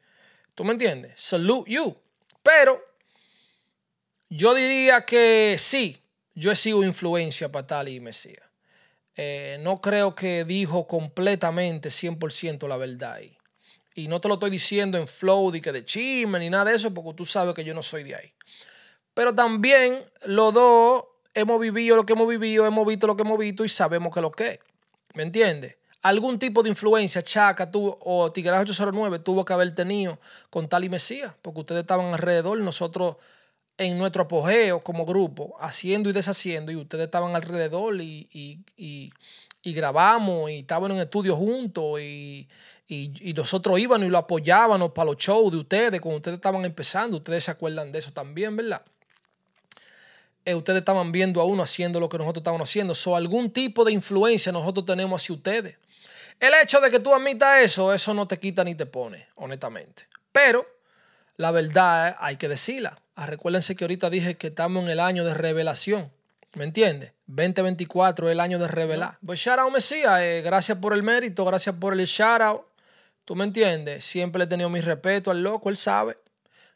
¿Tú 0.54 0.64
me 0.64 0.72
entiendes? 0.72 1.14
Salute 1.16 1.70
you. 1.72 1.96
Pero 2.42 2.80
yo 4.28 4.54
diría 4.54 5.04
que 5.06 5.56
sí, 5.58 6.00
yo 6.34 6.52
he 6.52 6.56
sido 6.56 6.84
influencia 6.84 7.50
para 7.50 7.66
tal 7.66 7.88
y 7.88 8.00
Mesías. 8.00 8.44
Eh, 9.16 9.56
no 9.60 9.80
creo 9.80 10.14
que 10.14 10.44
dijo 10.44 10.86
completamente 10.86 11.88
100% 11.88 12.68
la 12.68 12.76
verdad 12.76 13.14
ahí. 13.14 13.35
Y 13.96 14.06
no 14.06 14.20
te 14.20 14.28
lo 14.28 14.34
estoy 14.34 14.50
diciendo 14.50 14.96
en 14.96 15.08
flow 15.08 15.50
de 15.50 15.60
que 15.60 15.72
de 15.72 15.84
chisme 15.84 16.38
ni 16.38 16.48
nada 16.48 16.66
de 16.66 16.76
eso, 16.76 16.94
porque 16.94 17.14
tú 17.14 17.24
sabes 17.24 17.54
que 17.54 17.64
yo 17.64 17.74
no 17.74 17.82
soy 17.82 18.04
de 18.04 18.14
ahí. 18.14 18.32
Pero 19.14 19.34
también 19.34 20.04
los 20.26 20.54
dos 20.54 21.04
hemos 21.34 21.60
vivido 21.60 21.96
lo 21.96 22.06
que 22.06 22.12
hemos 22.12 22.28
vivido, 22.28 22.64
hemos 22.64 22.86
visto 22.86 23.08
lo 23.08 23.16
que 23.16 23.22
hemos 23.22 23.38
visto 23.38 23.64
y 23.64 23.68
sabemos 23.68 24.14
que 24.14 24.20
lo 24.20 24.30
que 24.30 24.48
es. 24.48 24.58
¿Me 25.14 25.24
entiendes? 25.24 25.76
algún 26.08 26.38
tipo 26.38 26.62
de 26.62 26.68
influencia 26.68 27.22
Chaca 27.22 27.70
tuvo, 27.70 27.98
o 28.00 28.30
Tigres 28.30 28.60
809 28.60 29.18
tuvo 29.18 29.44
que 29.44 29.52
haber 29.52 29.74
tenido 29.74 30.20
con 30.50 30.68
Tal 30.68 30.84
y 30.84 30.88
Mesías, 30.88 31.32
porque 31.42 31.60
ustedes 31.60 31.80
estaban 31.80 32.12
alrededor, 32.12 32.58
nosotros 32.60 33.16
en 33.76 33.98
nuestro 33.98 34.22
apogeo 34.22 34.82
como 34.82 35.04
grupo, 35.04 35.56
haciendo 35.60 36.08
y 36.08 36.12
deshaciendo, 36.12 36.70
y 36.70 36.76
ustedes 36.76 37.06
estaban 37.06 37.34
alrededor 37.34 38.00
y, 38.00 39.12
grabamos 39.64 40.50
y 40.50 40.60
estaban 40.60 40.92
en 40.92 40.98
estudio 40.98 41.34
juntos 41.34 42.00
y, 42.00 42.48
nosotros 43.34 43.78
íbamos 43.78 44.06
y 44.06 44.10
lo 44.10 44.18
apoyábamos 44.18 44.92
para 44.92 45.06
los 45.06 45.16
shows 45.16 45.52
de 45.52 45.58
ustedes 45.58 46.00
cuando 46.00 46.18
ustedes 46.18 46.36
estaban 46.36 46.64
empezando, 46.64 47.16
ustedes 47.16 47.44
se 47.44 47.50
acuerdan 47.50 47.90
de 47.90 47.98
eso 47.98 48.12
también, 48.12 48.56
¿verdad? 48.56 48.82
Eh, 50.44 50.54
ustedes 50.54 50.78
estaban 50.78 51.10
viendo 51.10 51.40
a 51.40 51.44
uno 51.44 51.64
haciendo 51.64 51.98
lo 51.98 52.08
que 52.08 52.18
nosotros 52.18 52.42
estábamos 52.42 52.68
haciendo. 52.68 52.94
So, 52.94 53.16
algún 53.16 53.50
tipo 53.50 53.84
de 53.84 53.90
influencia 53.90 54.52
nosotros 54.52 54.86
tenemos 54.86 55.20
hacia 55.20 55.34
ustedes. 55.34 55.76
El 56.38 56.54
hecho 56.62 56.80
de 56.80 56.90
que 56.90 57.00
tú 57.00 57.12
admitas 57.12 57.58
eso, 57.60 57.92
eso 57.92 58.14
no 58.14 58.28
te 58.28 58.38
quita 58.38 58.62
ni 58.62 58.76
te 58.76 58.86
pone, 58.86 59.26
honestamente. 59.34 60.06
Pero 60.30 60.64
la 61.36 61.50
verdad 61.50 62.16
hay 62.20 62.36
que 62.36 62.46
decirla. 62.46 62.96
Ah, 63.16 63.26
recuérdense 63.26 63.74
que 63.74 63.84
ahorita 63.84 64.08
dije 64.08 64.36
que 64.36 64.48
estamos 64.48 64.84
en 64.84 64.90
el 64.90 65.00
año 65.00 65.24
de 65.24 65.34
revelación. 65.34 66.12
¿Me 66.54 66.64
entiendes? 66.64 67.12
2024 67.26 68.28
es 68.28 68.32
el 68.32 68.40
año 68.40 68.58
de 68.58 68.68
revelar. 68.68 69.18
Pues 69.24 69.40
shout 69.40 69.58
out 69.58 69.72
Mesías, 69.72 70.20
eh, 70.20 70.42
gracias 70.44 70.78
por 70.78 70.92
el 70.92 71.02
mérito, 71.02 71.44
gracias 71.44 71.74
por 71.74 71.92
el 71.92 72.06
shout 72.06 72.40
out. 72.40 72.62
¿Tú 73.26 73.34
me 73.34 73.42
entiendes? 73.42 74.04
Siempre 74.04 74.44
he 74.44 74.46
tenido 74.46 74.70
mi 74.70 74.80
respeto 74.80 75.32
al 75.32 75.42
loco, 75.42 75.68
él 75.68 75.76
sabe. 75.76 76.16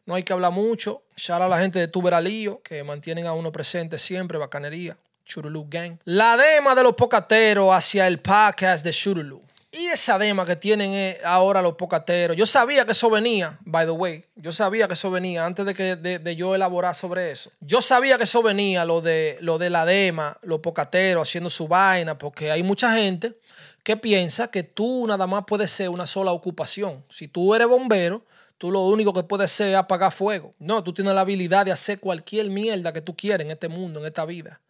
No 0.04 0.16
hay 0.16 0.24
que 0.24 0.32
hablar 0.32 0.50
mucho. 0.50 1.04
Shout 1.16 1.40
out 1.40 1.46
a 1.46 1.48
la 1.48 1.60
gente 1.60 1.78
de 1.78 1.86
Tuberalío, 1.86 2.60
que 2.64 2.82
mantienen 2.82 3.28
a 3.28 3.32
uno 3.34 3.52
presente 3.52 3.98
siempre, 3.98 4.36
bacanería. 4.36 4.96
Churulú 5.24 5.68
Gang. 5.70 5.98
La 6.06 6.36
dema 6.36 6.74
de 6.74 6.82
los 6.82 6.94
pocateros 6.94 7.72
hacia 7.72 8.08
el 8.08 8.18
podcast 8.18 8.84
de 8.84 8.90
Churulú. 8.90 9.40
Y 9.70 9.86
esa 9.86 10.18
dema 10.18 10.44
que 10.44 10.56
tienen 10.56 10.92
eh, 10.92 11.18
ahora 11.24 11.62
los 11.62 11.74
pocateros, 11.74 12.36
yo 12.36 12.44
sabía 12.46 12.84
que 12.84 12.90
eso 12.90 13.08
venía, 13.08 13.56
by 13.60 13.86
the 13.86 13.92
way, 13.92 14.24
yo 14.34 14.50
sabía 14.50 14.88
que 14.88 14.94
eso 14.94 15.12
venía 15.12 15.46
antes 15.46 15.64
de 15.64 15.74
que 15.74 15.94
de, 15.94 16.34
yo 16.34 16.56
elaborar 16.56 16.96
sobre 16.96 17.30
eso. 17.30 17.52
Yo 17.60 17.80
sabía 17.80 18.16
que 18.16 18.24
eso 18.24 18.42
venía, 18.42 18.84
lo 18.84 19.00
de, 19.00 19.38
lo 19.40 19.58
de 19.58 19.70
la 19.70 19.84
dema, 19.84 20.36
los 20.42 20.58
pocateros 20.58 21.28
haciendo 21.28 21.48
su 21.48 21.68
vaina, 21.68 22.18
porque 22.18 22.50
hay 22.50 22.64
mucha 22.64 22.92
gente 22.94 23.34
que 23.82 23.96
piensa 23.96 24.50
que 24.50 24.62
tú 24.62 25.06
nada 25.06 25.26
más 25.26 25.44
puedes 25.46 25.70
ser 25.70 25.88
una 25.88 26.06
sola 26.06 26.32
ocupación. 26.32 27.02
Si 27.10 27.28
tú 27.28 27.54
eres 27.54 27.68
bombero, 27.68 28.24
tú 28.58 28.70
lo 28.70 28.80
único 28.80 29.12
que 29.12 29.22
puedes 29.22 29.50
hacer 29.50 29.68
es 29.68 29.76
apagar 29.76 30.12
fuego. 30.12 30.54
No, 30.58 30.84
tú 30.84 30.92
tienes 30.92 31.14
la 31.14 31.22
habilidad 31.22 31.64
de 31.64 31.72
hacer 31.72 31.98
cualquier 31.98 32.50
mierda 32.50 32.92
que 32.92 33.00
tú 33.00 33.16
quieras 33.16 33.44
en 33.44 33.50
este 33.50 33.68
mundo, 33.68 34.00
en 34.00 34.06
esta 34.06 34.24
vida. 34.24 34.60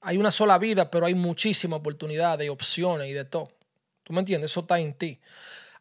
Hay 0.00 0.16
una 0.16 0.30
sola 0.30 0.58
vida, 0.58 0.90
pero 0.90 1.06
hay 1.06 1.14
muchísimas 1.14 1.80
oportunidades 1.80 2.46
y 2.46 2.48
opciones 2.48 3.08
y 3.08 3.12
de 3.12 3.24
todo. 3.24 3.50
¿Tú 4.04 4.12
me 4.12 4.20
entiendes? 4.20 4.50
Eso 4.50 4.60
está 4.60 4.78
en 4.78 4.94
ti. 4.94 5.18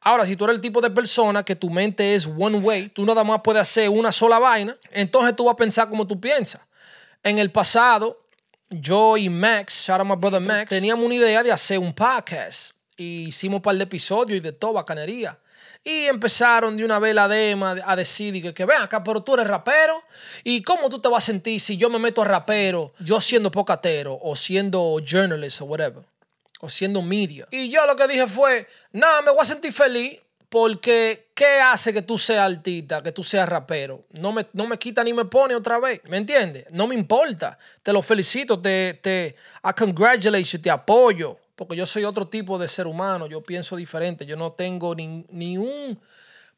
Ahora, 0.02 0.26
si 0.26 0.36
tú 0.36 0.46
eres 0.46 0.56
el 0.56 0.62
tipo 0.62 0.82
de 0.82 0.90
persona 0.90 1.44
que 1.44 1.56
tu 1.56 1.70
mente 1.70 2.16
es 2.16 2.26
one 2.28 2.60
way, 2.60 2.90
tú 2.90 3.06
nada 3.06 3.24
más 3.24 3.42
puedes 3.44 3.62
hacer 3.62 3.90
una 3.90 4.12
sola 4.12 4.40
vaina, 4.40 4.78
entonces 4.92 5.36
tú 5.36 5.46
vas 5.46 5.54
a 5.54 5.58
pensar 5.58 5.90
como 5.90 6.06
tú 6.06 6.20
piensas. 6.20 6.62
En 7.24 7.40
el 7.40 7.52
pasado, 7.52 8.27
yo 8.70 9.18
y 9.18 9.30
Max, 9.30 9.86
shout 9.86 10.00
out 10.00 10.08
my 10.08 10.16
brother 10.16 10.42
Max, 10.42 10.70
teníamos 10.70 11.06
una 11.06 11.16
idea 11.16 11.44
de 11.44 11.52
hacer 11.52 11.80
un 11.80 11.94
podcast. 11.94 12.72
Y 12.96 13.28
hicimos 13.28 13.58
un 13.58 13.62
par 13.62 13.76
de 13.76 13.84
episodios 13.84 14.38
y 14.38 14.40
de 14.40 14.52
todo, 14.52 14.74
bacanería. 14.74 15.38
Y 15.84 16.06
empezaron 16.06 16.76
de 16.76 16.84
una 16.84 17.00
vez 17.00 17.14
la 17.14 17.28
dema 17.28 17.78
a 17.86 17.96
decir 17.96 18.42
que, 18.42 18.54
que 18.54 18.66
ven 18.66 18.82
acá, 18.82 19.04
pero 19.04 19.22
tú 19.22 19.36
eres 19.36 19.48
rapero. 19.48 20.04
¿Y 20.44 20.64
cómo 20.64 20.90
tú 20.90 21.00
te 21.00 21.08
vas 21.08 21.24
a 21.24 21.28
sentir 21.28 21.62
si 21.62 21.78
yo 21.78 21.90
me 21.90 22.00
meto 22.00 22.24
a 22.24 22.26
rapero, 22.26 22.94
yo 23.00 23.22
siendo 23.22 23.52
pocatero 23.52 24.18
o 24.22 24.36
siendo 24.36 25.00
journalist 25.06 25.62
o 25.62 25.66
whatever? 25.66 26.04
o 26.60 26.70
siendo 26.70 27.02
media. 27.02 27.48
Y 27.52 27.70
yo 27.70 27.86
lo 27.86 27.96
que 27.96 28.08
dije 28.08 28.28
fue, 28.28 28.68
nada, 28.92 29.22
me 29.22 29.32
voy 29.32 29.42
a 29.42 29.46
sentir 29.46 29.72
feliz 29.72 30.20
porque 30.50 31.30
¿qué 31.34 31.60
hace 31.60 31.92
que 31.92 32.02
tú 32.02 32.18
seas 32.18 32.52
artista, 32.52 33.04
que 33.04 33.12
tú 33.12 33.24
seas 33.24 33.48
rapero? 33.48 34.06
No 34.12 34.32
me, 34.32 34.48
no 34.54 34.66
me 34.66 34.78
quita 34.78 35.04
ni 35.04 35.14
me 35.14 35.26
pone 35.26 35.56
otra 35.56 35.80
vez, 35.80 36.02
¿me 36.06 36.18
entiendes? 36.18 36.66
No 36.72 36.88
me 36.88 36.96
importa. 36.96 37.58
Te 37.84 37.92
lo 37.92 38.02
felicito, 38.02 38.60
te, 38.60 38.94
te 39.02 39.36
I 39.64 39.74
congratulate 39.78 40.60
te 40.60 40.70
apoyo, 40.70 41.38
porque 41.56 41.76
yo 41.76 41.86
soy 41.86 42.06
otro 42.06 42.28
tipo 42.28 42.58
de 42.58 42.68
ser 42.68 42.88
humano, 42.88 43.28
yo 43.28 43.42
pienso 43.42 43.76
diferente, 43.76 44.26
yo 44.26 44.38
no 44.38 44.54
tengo 44.54 44.96
ni, 44.96 45.26
ni 45.30 45.58
un 45.58 46.00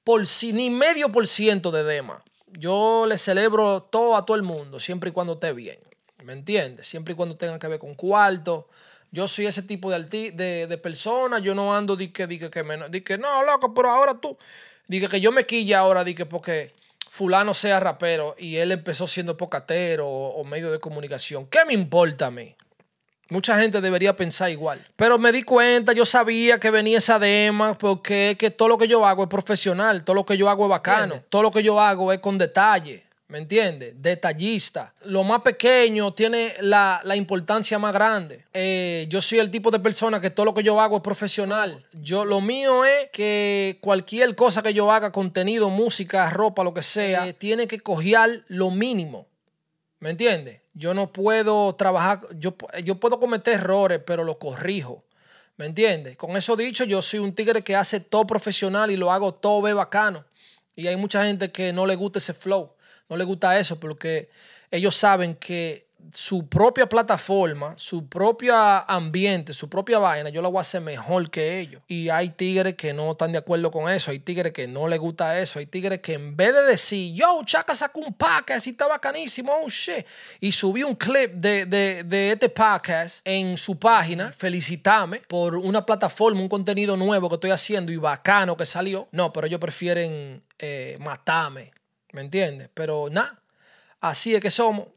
por, 0.04 0.22
ni 0.44 0.70
medio 0.70 1.12
por 1.12 1.26
ciento 1.28 1.72
de 1.72 1.84
dema. 1.84 2.24
Yo 2.48 3.06
le 3.08 3.18
celebro 3.18 3.84
todo 3.84 4.16
a 4.16 4.26
todo 4.26 4.36
el 4.36 4.44
mundo, 4.44 4.80
siempre 4.80 5.10
y 5.10 5.14
cuando 5.14 5.34
esté 5.34 5.54
bien, 5.54 5.80
¿me 6.24 6.34
entiendes? 6.34 6.88
Siempre 6.88 7.14
y 7.14 7.16
cuando 7.16 7.38
tenga 7.38 7.60
que 7.60 7.68
ver 7.68 7.80
con 7.80 7.96
cuarto 7.96 8.68
Yo 9.12 9.28
soy 9.28 9.48
ese 9.48 9.64
tipo 9.64 9.92
de, 9.92 10.32
de, 10.32 10.68
de 10.68 10.78
persona, 10.78 11.40
yo 11.40 11.56
no 11.56 11.76
ando 11.76 11.96
di 11.96 12.10
que, 12.10 12.28
di 12.28 12.38
que, 12.38 12.50
di 12.90 13.02
que 13.02 13.18
no, 13.18 13.44
loco, 13.44 13.74
pero 13.74 13.90
ahora 13.90 14.14
tú, 14.14 14.38
di 14.88 15.06
que, 15.08 15.20
yo 15.20 15.32
me 15.32 15.46
quilla 15.46 15.80
ahora, 15.80 16.04
di 16.04 16.14
que 16.14 16.26
porque 16.26 16.72
fulano 17.10 17.54
sea 17.54 17.80
rapero 17.80 18.36
y 18.38 18.58
él 18.58 18.72
empezó 18.72 19.08
siendo 19.08 19.36
pocatero 19.36 20.08
o, 20.08 20.44
medio 20.44 20.72
de 20.72 20.80
comunicación. 20.80 21.48
¿Qué 21.48 21.66
me 21.66 21.74
importa 21.74 22.28
a 22.28 22.32
mí? 22.32 22.56
Mucha 23.30 23.60
gente 23.60 23.82
debería 23.82 24.16
pensar 24.16 24.50
igual. 24.50 24.84
Pero 24.96 25.18
me 25.18 25.32
di 25.32 25.44
cuenta, 25.44 25.94
yo 25.94 26.06
sabía 26.06 26.60
que 26.60 26.72
venía 26.72 26.98
esa 27.00 27.20
dema, 27.20 27.74
porque 27.74 28.36
que 28.40 28.52
todo 28.52 28.70
lo 28.70 28.78
que 28.78 28.88
yo 28.88 29.06
hago 29.06 29.24
es 29.24 29.30
profesional, 29.30 30.04
todo 30.04 30.16
lo 30.16 30.26
que 30.26 30.38
yo 30.38 30.50
hago 30.50 30.66
es 30.66 30.70
bacano, 30.70 31.24
todo 31.30 31.44
lo 31.44 31.52
que 31.52 31.62
yo 31.62 31.80
hago 31.80 32.12
es 32.14 32.20
con 32.20 32.38
detalle. 32.38 33.09
¿Me 33.30 33.38
entiendes? 33.38 33.94
Detallista. 34.02 34.92
Lo 35.04 35.24
más 35.24 35.42
pequeño 35.42 36.12
tiene 36.16 36.56
la, 36.62 37.00
importancia 37.16 37.78
más 37.78 37.94
grande. 37.94 38.46
Eh, 38.52 39.06
yo 39.08 39.22
soy 39.22 39.38
el 39.38 39.52
tipo 39.52 39.70
de 39.70 39.78
persona 39.80 40.20
que 40.20 40.32
todo 40.32 40.48
lo 40.48 40.54
que 40.56 40.64
yo 40.64 40.82
hago 40.82 40.98
es 40.98 41.04
profesional. 41.04 41.86
Yo, 41.94 42.26
lo 42.26 42.42
mío 42.42 42.84
es 42.86 43.10
que 43.14 43.78
cualquier 43.82 44.36
cosa 44.36 44.64
que 44.64 44.74
yo 44.74 44.92
haga, 44.92 45.12
contenido, 45.12 45.70
música, 45.70 46.28
ropa, 46.32 46.64
lo 46.64 46.74
que 46.74 46.82
sea, 46.82 47.28
eh, 47.28 47.34
tiene 47.34 47.68
que 47.68 47.80
cojear 47.80 48.42
lo 48.48 48.72
mínimo. 48.72 49.28
¿Me 50.00 50.10
entiendes? 50.10 50.62
Yo 50.74 50.96
no 50.96 51.14
puedo 51.14 51.76
trabajar, 51.76 52.22
yo, 52.36 52.56
yo 52.84 52.96
puedo 53.00 53.20
cometer 53.20 53.60
errores, 53.60 54.02
pero 54.04 54.24
lo 54.24 54.40
corrijo. 54.40 55.04
¿Me 55.56 55.68
entiendes? 55.68 56.18
Con 56.18 56.36
eso 56.36 56.56
dicho, 56.56 56.84
yo 56.84 57.00
soy 57.04 57.20
un 57.20 57.36
tigre 57.36 57.64
que 57.64 57.76
hace 57.76 58.00
todo 58.00 58.26
profesional 58.26 58.90
y 58.90 58.98
lo 58.98 59.12
hago 59.12 59.36
todo 59.36 59.62
bacano. 59.76 60.26
Y 60.76 60.88
hay 60.88 60.96
mucha 60.96 61.24
gente 61.26 61.52
que 61.52 61.72
no 61.72 61.86
le 61.86 61.96
gusta 61.96 62.18
ese 62.18 62.34
flow 62.34 62.74
no 63.10 63.18
le 63.18 63.24
gusta 63.24 63.58
eso 63.58 63.80
porque 63.80 64.30
ellos 64.72 64.96
saben 64.96 65.36
que 65.36 65.90
su 66.14 66.48
propia 66.48 66.88
plataforma, 66.88 67.74
su 67.78 68.08
propio 68.08 68.56
ambiente, 68.56 69.54
su 69.54 69.70
propia 69.70 70.00
vaina, 70.00 70.30
yo 70.30 70.42
la 70.42 70.48
voy 70.48 70.60
a 70.60 70.62
hacer 70.62 70.82
mejor 70.82 71.30
que 71.30 71.60
ellos. 71.60 71.82
Y 71.88 72.10
hay 72.10 72.30
tigres 72.30 72.76
que 72.76 72.94
no 72.94 73.12
están 73.12 73.32
de 73.32 73.38
acuerdo 73.38 73.70
con 73.70 73.90
eso, 73.92 74.12
hay 74.12 74.20
tigres 74.20 74.54
que 74.54 74.68
no 74.68 74.88
les 74.88 75.00
gusta 75.00 75.40
eso, 75.40 75.60
hay 75.60 75.66
tigres 75.66 76.00
que 76.02 76.14
en 76.14 76.36
vez 76.36 76.54
de 76.54 76.64
decir, 76.64 77.14
yo, 77.14 77.42
Chaca 77.46 77.76
sacó 77.76 78.00
un 78.00 78.14
podcast 78.14 78.68
y 78.68 78.72
está 78.72 78.88
bacanísimo, 78.88 79.52
oh 79.64 79.70
shit, 79.70 80.06
y 80.40 80.52
subí 80.52 80.84
un 80.84 80.96
clip 80.96 81.34
de, 81.34 81.66
de, 81.66 82.32
este 82.32 82.50
podcast 82.50 83.22
en 83.26 83.58
su 83.58 83.78
página, 83.78 84.32
felicitame 84.32 85.20
por 85.28 85.56
una 85.56 85.86
plataforma, 85.86 86.40
un 86.42 86.50
contenido 86.50 86.98
nuevo 86.98 87.30
que 87.30 87.36
estoy 87.36 87.52
haciendo 87.52 87.92
y 87.92 87.98
bacano 87.98 88.56
que 88.56 88.66
salió. 88.66 89.08
No, 89.12 89.32
pero 89.34 89.48
ellos 89.48 89.60
prefieren 89.60 90.42
eh, 90.58 90.98
matarme 91.00 91.72
¿Me 92.12 92.22
entiendes? 92.22 92.70
Pero 92.74 93.08
nada, 93.10 93.42
así 94.02 94.36
es 94.36 94.42
que 94.42 94.50
somos. 94.50 94.88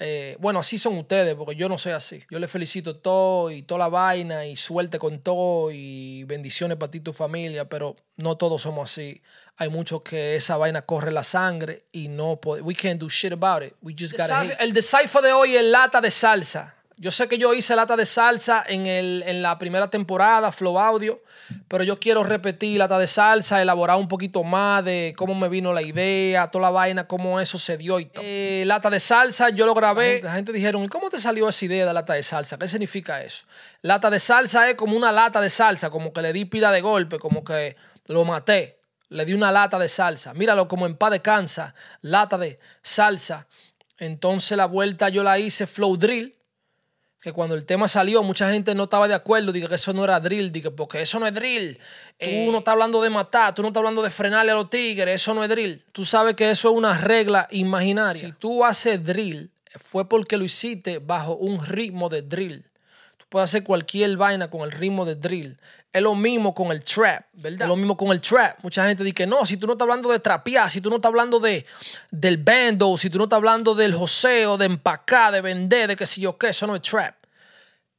Eh, 0.00 0.36
bueno, 0.38 0.60
así 0.60 0.78
son 0.78 0.96
ustedes, 0.96 1.34
porque 1.34 1.56
yo 1.56 1.68
no 1.68 1.76
soy 1.76 1.92
así. 1.92 2.22
Yo 2.30 2.38
les 2.38 2.48
felicito 2.48 2.96
todo 2.96 3.50
y 3.50 3.62
toda 3.62 3.80
la 3.80 3.88
vaina 3.88 4.46
y 4.46 4.54
suerte 4.54 4.96
con 4.98 5.18
todo 5.20 5.72
y 5.72 6.22
bendiciones 6.22 6.76
para 6.76 6.90
ti 6.92 6.98
y 6.98 7.00
tu 7.00 7.12
familia, 7.12 7.68
pero 7.68 7.96
no 8.16 8.36
todos 8.36 8.62
somos 8.62 8.92
así. 8.92 9.20
Hay 9.56 9.70
muchos 9.70 10.02
que 10.02 10.36
esa 10.36 10.56
vaina 10.56 10.82
corre 10.82 11.10
la 11.10 11.24
sangre 11.24 11.86
y 11.90 12.06
no 12.06 12.36
podemos. 12.36 12.68
We 12.68 12.76
can't 12.76 13.00
do 13.00 13.08
shit 13.08 13.32
about 13.32 13.64
it. 13.64 13.74
We 13.82 13.92
just 13.92 14.16
gotta 14.16 14.42
El 14.60 14.72
decipher 14.72 15.20
de 15.20 15.32
hoy 15.32 15.56
es 15.56 15.64
lata 15.64 16.00
de 16.00 16.12
salsa. 16.12 16.77
Yo 17.00 17.12
sé 17.12 17.28
que 17.28 17.38
yo 17.38 17.54
hice 17.54 17.76
lata 17.76 17.94
de 17.96 18.04
salsa 18.04 18.64
en, 18.66 18.88
el, 18.88 19.22
en 19.24 19.40
la 19.40 19.56
primera 19.56 19.88
temporada, 19.88 20.50
Flow 20.50 20.80
Audio, 20.80 21.22
pero 21.68 21.84
yo 21.84 22.00
quiero 22.00 22.24
repetir 22.24 22.76
lata 22.76 22.98
de 22.98 23.06
salsa, 23.06 23.62
elaborar 23.62 23.98
un 23.98 24.08
poquito 24.08 24.42
más 24.42 24.84
de 24.84 25.14
cómo 25.16 25.36
me 25.36 25.48
vino 25.48 25.72
la 25.72 25.82
idea, 25.82 26.50
toda 26.50 26.62
la 26.62 26.70
vaina, 26.70 27.06
cómo 27.06 27.38
eso 27.38 27.56
se 27.56 27.76
dio 27.76 28.00
y 28.00 28.06
todo. 28.06 28.24
Eh, 28.26 28.64
lata 28.66 28.90
de 28.90 28.98
salsa, 28.98 29.50
yo 29.50 29.64
lo 29.64 29.74
grabé. 29.74 30.20
La 30.22 30.32
gente, 30.32 30.52
dijeron, 30.52 30.82
¿y 30.82 30.88
cómo 30.88 31.08
te 31.08 31.20
salió 31.20 31.48
esa 31.48 31.64
idea 31.66 31.86
de 31.86 31.94
lata 31.94 32.14
de 32.14 32.22
salsa? 32.24 32.58
¿Qué 32.58 32.66
significa 32.66 33.22
eso? 33.22 33.46
Lata 33.82 34.10
de 34.10 34.18
salsa 34.18 34.68
es 34.68 34.74
como 34.74 34.96
una 34.96 35.12
lata 35.12 35.40
de 35.40 35.50
salsa, 35.50 35.90
como 35.90 36.12
que 36.12 36.20
le 36.20 36.32
di 36.32 36.46
pila 36.46 36.72
de 36.72 36.80
golpe, 36.80 37.20
como 37.20 37.44
que 37.44 37.76
lo 38.06 38.24
maté. 38.24 38.80
Le 39.10 39.24
di 39.24 39.34
una 39.34 39.52
lata 39.52 39.78
de 39.78 39.88
salsa. 39.88 40.34
Míralo 40.34 40.66
como 40.66 40.84
en 40.84 40.96
paz 40.96 41.12
de 41.12 41.22
cansa, 41.22 41.76
lata 42.00 42.38
de 42.38 42.58
salsa. 42.82 43.46
Entonces 43.98 44.58
la 44.58 44.66
vuelta 44.66 45.08
yo 45.10 45.22
la 45.22 45.38
hice 45.38 45.68
flow 45.68 45.96
drill 45.96 46.37
que 47.20 47.32
cuando 47.32 47.54
el 47.56 47.66
tema 47.66 47.88
salió, 47.88 48.22
mucha 48.22 48.50
gente 48.52 48.74
no 48.74 48.84
estaba 48.84 49.08
de 49.08 49.14
acuerdo, 49.14 49.50
diga 49.50 49.68
que 49.68 49.74
eso 49.74 49.92
no 49.92 50.04
era 50.04 50.20
drill, 50.20 50.52
diga, 50.52 50.70
porque 50.70 51.02
eso 51.02 51.18
no 51.18 51.26
es 51.26 51.34
drill. 51.34 51.76
Tú 51.76 51.80
eh, 52.20 52.48
no 52.50 52.58
estás 52.58 52.72
hablando 52.72 53.02
de 53.02 53.10
matar, 53.10 53.54
tú 53.54 53.62
no 53.62 53.68
estás 53.68 53.80
hablando 53.80 54.02
de 54.02 54.10
frenarle 54.10 54.52
a 54.52 54.54
los 54.54 54.70
tigres, 54.70 55.16
eso 55.16 55.34
no 55.34 55.42
es 55.42 55.50
drill. 55.50 55.84
Tú 55.90 56.04
sabes 56.04 56.36
que 56.36 56.48
eso 56.48 56.70
es 56.70 56.76
una 56.76 56.96
regla 56.96 57.48
imaginaria. 57.50 58.28
Si 58.28 58.32
tú 58.32 58.64
haces 58.64 59.04
drill, 59.04 59.50
fue 59.80 60.08
porque 60.08 60.36
lo 60.36 60.44
hiciste 60.44 60.98
bajo 60.98 61.34
un 61.34 61.64
ritmo 61.64 62.08
de 62.08 62.22
drill. 62.22 62.64
Tú 63.28 63.32
puedes 63.32 63.50
hacer 63.50 63.62
cualquier 63.62 64.16
vaina 64.16 64.48
con 64.48 64.62
el 64.62 64.72
ritmo 64.72 65.04
de 65.04 65.14
drill. 65.14 65.58
Es 65.92 66.00
lo 66.00 66.14
mismo 66.14 66.54
con 66.54 66.72
el 66.72 66.82
trap, 66.82 67.26
¿verdad? 67.34 67.62
Es 67.62 67.68
lo 67.68 67.76
mismo 67.76 67.94
con 67.94 68.08
el 68.10 68.22
trap. 68.22 68.62
Mucha 68.62 68.86
gente 68.88 69.04
dice 69.04 69.14
que 69.14 69.26
no, 69.26 69.44
si 69.44 69.58
tú 69.58 69.66
no 69.66 69.74
estás 69.74 69.84
hablando 69.84 70.08
de 70.10 70.18
trapear, 70.18 70.70
si 70.70 70.80
tú 70.80 70.88
no 70.88 70.96
estás 70.96 71.10
hablando 71.10 71.38
de, 71.38 71.66
del 72.10 72.38
bando, 72.38 72.96
si 72.96 73.10
tú 73.10 73.18
no 73.18 73.24
estás 73.24 73.36
hablando 73.36 73.74
del 73.74 73.94
joseo, 73.94 74.56
de 74.56 74.64
empacar, 74.64 75.34
de 75.34 75.42
vender, 75.42 75.88
de 75.88 75.96
qué 75.96 76.06
sé 76.06 76.22
yo 76.22 76.38
qué, 76.38 76.48
eso 76.48 76.66
no 76.66 76.74
es 76.74 76.80
trap. 76.80 77.16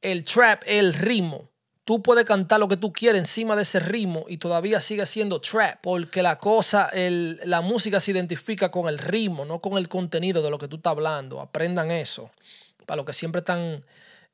El 0.02 0.24
trap 0.24 0.62
es 0.66 0.80
el 0.80 0.94
ritmo. 0.94 1.48
Tú 1.84 2.02
puedes 2.02 2.24
cantar 2.24 2.58
lo 2.58 2.66
que 2.66 2.76
tú 2.76 2.92
quieras 2.92 3.20
encima 3.20 3.54
de 3.54 3.62
ese 3.62 3.78
ritmo 3.78 4.24
y 4.28 4.38
todavía 4.38 4.80
sigue 4.80 5.06
siendo 5.06 5.40
trap, 5.40 5.78
porque 5.80 6.22
la 6.22 6.38
cosa, 6.38 6.88
el, 6.92 7.40
la 7.44 7.60
música 7.60 8.00
se 8.00 8.10
identifica 8.10 8.72
con 8.72 8.88
el 8.88 8.98
ritmo, 8.98 9.44
no 9.44 9.60
con 9.60 9.78
el 9.78 9.88
contenido 9.88 10.42
de 10.42 10.50
lo 10.50 10.58
que 10.58 10.66
tú 10.66 10.76
estás 10.76 10.90
hablando. 10.90 11.40
Aprendan 11.40 11.92
eso. 11.92 12.32
Para 12.84 12.96
los 12.96 13.06
que 13.06 13.12
siempre 13.12 13.40
están 13.40 13.84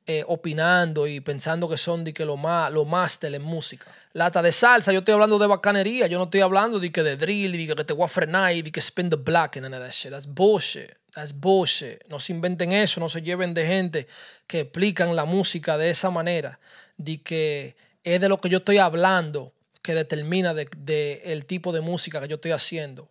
eh, 0.09 0.23
opinando 0.25 1.05
y 1.05 1.19
pensando 1.19 1.67
que 1.67 1.77
son 1.77 2.05
de 2.05 2.13
que 2.13 2.23
lo 2.23 2.37
más 2.37 2.71
lo 2.71 2.85
máster 2.85 3.35
en 3.35 3.41
música. 3.41 3.91
Lata 4.13 4.41
de 4.41 4.53
salsa, 4.53 4.93
yo 4.93 4.99
estoy 4.99 5.13
hablando 5.13 5.37
de 5.37 5.47
bacanería, 5.47 6.07
yo 6.07 6.17
no 6.17 6.23
estoy 6.23 6.39
hablando 6.39 6.79
de 6.79 6.93
que 6.93 7.03
de 7.03 7.17
drill, 7.17 7.51
de 7.51 7.75
que 7.75 7.83
te 7.83 7.91
voy 7.91 8.05
a 8.05 8.07
frenar 8.07 8.53
y 8.53 8.61
de 8.61 8.71
que 8.71 8.79
spin 8.79 9.09
the 9.09 9.17
black 9.17 9.57
and 9.57 9.65
none 9.65 9.75
of 9.75 9.83
that 9.83 9.91
shit. 9.91 10.11
That's 10.11 10.25
bullshit. 10.25 10.91
That's 11.13 11.33
bullshit. 11.37 12.07
No 12.07 12.19
se 12.19 12.31
inventen 12.31 12.71
eso, 12.71 13.01
no 13.01 13.09
se 13.09 13.21
lleven 13.21 13.53
de 13.53 13.67
gente 13.67 14.07
que 14.47 14.61
explican 14.61 15.13
la 15.13 15.25
música 15.25 15.77
de 15.77 15.89
esa 15.89 16.09
manera, 16.09 16.57
de 16.95 17.21
que 17.21 17.75
es 18.05 18.21
de 18.21 18.29
lo 18.29 18.39
que 18.39 18.47
yo 18.47 18.59
estoy 18.59 18.77
hablando 18.77 19.51
que 19.81 19.93
determina 19.93 20.53
de, 20.53 20.69
de 20.77 21.21
el 21.25 21.45
tipo 21.45 21.73
de 21.73 21.81
música 21.81 22.21
que 22.21 22.29
yo 22.29 22.35
estoy 22.35 22.51
haciendo. 22.51 23.09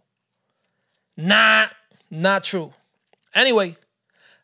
Nah, 1.16 1.66
not 2.08 2.42
true. 2.42 2.70
Anyway, 3.34 3.76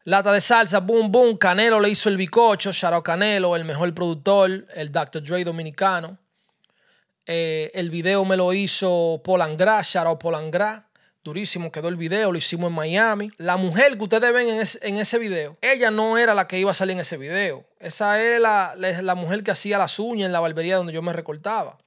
Lata 0.04 0.32
de 0.32 0.40
salsa, 0.40 0.80
boom, 0.80 1.12
boom. 1.12 1.36
Canelo 1.36 1.78
le 1.78 1.88
hizo 1.88 2.08
el 2.08 2.16
bicocho. 2.16 2.72
Shout 2.72 3.04
Canelo, 3.04 3.54
el 3.54 3.64
mejor 3.64 3.94
productor, 3.94 4.66
el 4.74 4.90
Dr. 4.90 5.22
Dre 5.22 5.44
dominicano. 5.44 6.18
Eh, 7.24 7.70
el 7.74 7.88
video 7.88 8.24
me 8.24 8.36
lo 8.36 8.52
hizo 8.52 9.20
Polangra, 9.24 9.80
out 9.94 10.20
Polangra. 10.20 10.88
Durísimo 11.22 11.70
quedó 11.70 11.86
el 11.86 11.94
video, 11.94 12.32
lo 12.32 12.38
hicimos 12.38 12.70
en 12.70 12.74
Miami. 12.74 13.30
La 13.36 13.56
mujer 13.56 13.96
que 13.96 14.02
ustedes 14.02 14.32
ven 14.32 14.48
en, 14.48 14.96
ese 14.96 15.18
video, 15.20 15.56
ella 15.60 15.92
no 15.92 16.18
era 16.18 16.34
la 16.34 16.48
que 16.48 16.58
iba 16.58 16.72
a 16.72 16.74
salir 16.74 16.94
en 16.94 17.00
ese 17.00 17.16
video. 17.16 17.64
Esa 17.78 18.20
es 18.20 18.40
la, 18.40 18.74
la, 18.76 19.14
mujer 19.14 19.44
que 19.44 19.52
hacía 19.52 19.78
las 19.78 20.00
uñas 20.00 20.26
en 20.26 20.32
la 20.32 20.40
barbería 20.40 20.78
donde 20.78 20.92
yo 20.92 21.00
me 21.00 21.12
recortaba. 21.12 21.78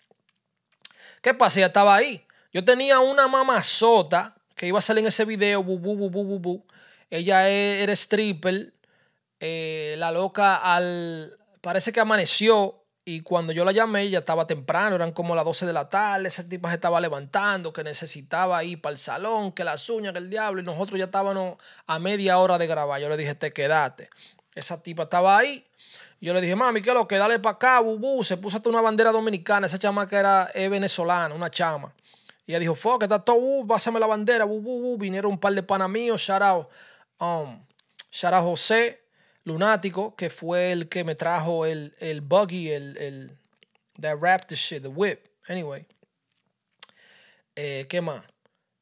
¿Qué 1.22 1.34
pasa? 1.34 1.60
Ella 1.60 1.68
estaba 1.68 1.94
ahí. 1.98 2.26
Yo 2.54 2.64
tenía 2.64 3.02
una 3.02 3.28
mamazota 3.28 4.36
que 4.56 4.68
iba 4.68 4.80
a 4.80 4.82
salir 4.82 5.02
en 5.02 5.08
ese 5.08 5.26
video, 5.26 5.62
bu, 5.62 5.80
bu, 5.80 6.10
bu, 6.10 6.40
bu, 6.40 6.66
ella 7.10 7.48
era 7.50 7.94
stripper. 7.94 8.74
Eh, 9.40 9.96
la 9.98 10.12
loca 10.12 10.56
al. 10.56 11.38
Parece 11.62 11.92
que 11.92 12.00
amaneció. 12.00 12.82
Y 13.08 13.22
cuando 13.22 13.54
yo 13.54 13.64
la 13.64 13.72
llamé, 13.72 14.02
ella 14.02 14.20
estaba 14.20 14.48
temprano, 14.48 14.96
eran 14.96 15.12
como 15.12 15.36
las 15.36 15.46
12 15.46 15.68
de 15.68 15.74
la 15.74 15.90
tarde. 15.90 16.28
Esa 16.28 16.50
tipa 16.50 16.70
se 16.70 16.76
estaba 16.76 17.00
levantando, 17.00 17.72
que 17.72 17.84
necesitaba 17.84 18.64
ir 18.64 18.82
para 18.82 18.94
el 18.94 18.98
salón, 18.98 19.52
que 19.52 19.64
las 19.64 19.88
uñas, 19.92 20.12
que 20.12 20.18
el 20.18 20.30
diablo. 20.32 20.60
Y 20.60 20.64
nosotros 20.64 20.98
ya 20.98 21.06
estábamos 21.06 21.58
a 21.86 22.00
media 22.00 22.40
hora 22.40 22.58
de 22.58 22.66
grabar. 22.66 23.00
Yo 23.00 23.08
le 23.08 23.18
dije, 23.18 23.36
te 23.36 23.52
quedaste. 23.52 24.10
Esa 24.56 24.82
tipa 24.82 25.04
estaba 25.04 25.38
ahí. 25.38 25.64
Yo 26.20 26.34
le 26.34 26.42
dije, 26.42 26.56
mami, 26.56 26.82
¿qué 26.82 26.94
lo 26.94 27.08
que? 27.08 27.18
Dale 27.18 27.38
para 27.38 27.58
acá, 27.58 27.80
bubu. 27.80 28.24
Se 28.24 28.38
puso 28.38 28.58
hasta 28.58 28.70
una 28.70 28.82
bandera 28.82 29.12
dominicana. 29.12 29.68
Esa 29.68 29.78
chama 29.78 30.08
que 30.08 30.16
era 30.16 30.50
venezolana, 30.56 31.36
una 31.36 31.52
chama. 31.52 31.94
Y 32.48 32.54
ella 32.54 32.60
dijo, 32.60 32.74
fuck, 32.74 33.04
está 33.04 33.20
todo, 33.20 33.38
uh, 33.38 33.68
pásame 33.68 34.00
la 34.00 34.08
bandera, 34.08 34.46
bubu. 34.46 34.98
Vinieron 34.98 35.34
un 35.34 35.40
par 35.40 35.54
de 35.54 35.62
panas 35.62 35.90
míos, 35.90 36.22
shout 36.22 36.42
out 36.42 36.68
Um, 37.20 37.62
Shara 38.12 38.42
José, 38.42 39.02
lunático, 39.44 40.16
que 40.16 40.30
fue 40.30 40.72
el 40.72 40.90
que 40.90 41.04
me 41.04 41.16
trajo 41.16 41.66
el, 41.66 41.96
el 42.00 42.22
buggy, 42.22 42.72
el, 42.72 42.98
el 42.98 43.38
that 44.00 44.48
the 44.48 44.56
shit, 44.56 44.82
the 44.82 44.90
whip. 44.90 45.28
Anyway. 45.48 45.86
Eh, 47.56 47.86
¿Qué 47.88 48.02
más? 48.02 48.22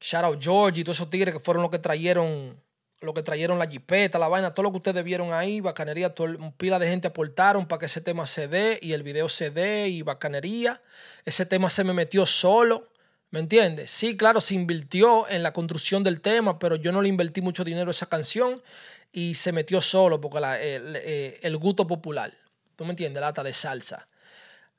Shout 0.00 0.24
out 0.24 0.42
George 0.42 0.80
y 0.80 0.84
todos 0.84 0.98
esos 0.98 1.10
tigres 1.10 1.32
que 1.32 1.40
fueron 1.40 1.62
los 1.62 1.70
que 1.70 1.78
trajeron 1.78 2.60
lo 3.04 3.14
que 3.14 3.22
trajeron 3.22 3.58
la 3.58 3.66
jipeta, 3.66 4.18
la 4.18 4.28
vaina, 4.28 4.50
todo 4.52 4.64
lo 4.64 4.70
que 4.70 4.78
ustedes 4.78 5.04
vieron 5.04 5.32
ahí, 5.32 5.60
bacanería, 5.60 6.14
todo, 6.14 6.36
pila 6.56 6.78
de 6.78 6.88
gente 6.88 7.08
aportaron 7.08 7.66
para 7.66 7.80
que 7.80 7.86
ese 7.86 8.00
tema 8.00 8.26
se 8.26 8.48
dé 8.48 8.78
y 8.80 8.92
el 8.92 9.02
video 9.02 9.28
se 9.28 9.50
dé 9.50 9.88
y 9.88 10.02
bacanería. 10.02 10.80
Ese 11.24 11.44
tema 11.44 11.68
se 11.70 11.84
me 11.84 11.92
metió 11.92 12.24
solo. 12.26 12.88
¿Me 13.34 13.40
entiendes? 13.40 13.90
Sí, 13.90 14.16
claro, 14.16 14.40
se 14.40 14.54
invirtió 14.54 15.28
en 15.28 15.42
la 15.42 15.52
construcción 15.52 16.04
del 16.04 16.20
tema, 16.20 16.56
pero 16.56 16.76
yo 16.76 16.92
no 16.92 17.02
le 17.02 17.08
invertí 17.08 17.40
mucho 17.40 17.64
dinero 17.64 17.88
a 17.88 17.90
esa 17.90 18.06
canción 18.06 18.62
y 19.10 19.34
se 19.34 19.50
metió 19.50 19.80
solo 19.80 20.20
porque 20.20 20.38
eh, 20.40 21.40
el, 21.42 21.56
gusto 21.56 21.84
popular. 21.84 22.32
¿Tú 22.76 22.84
me 22.84 22.90
entiendes? 22.90 23.20
Lata 23.20 23.42
de 23.42 23.52
salsa. 23.52 24.06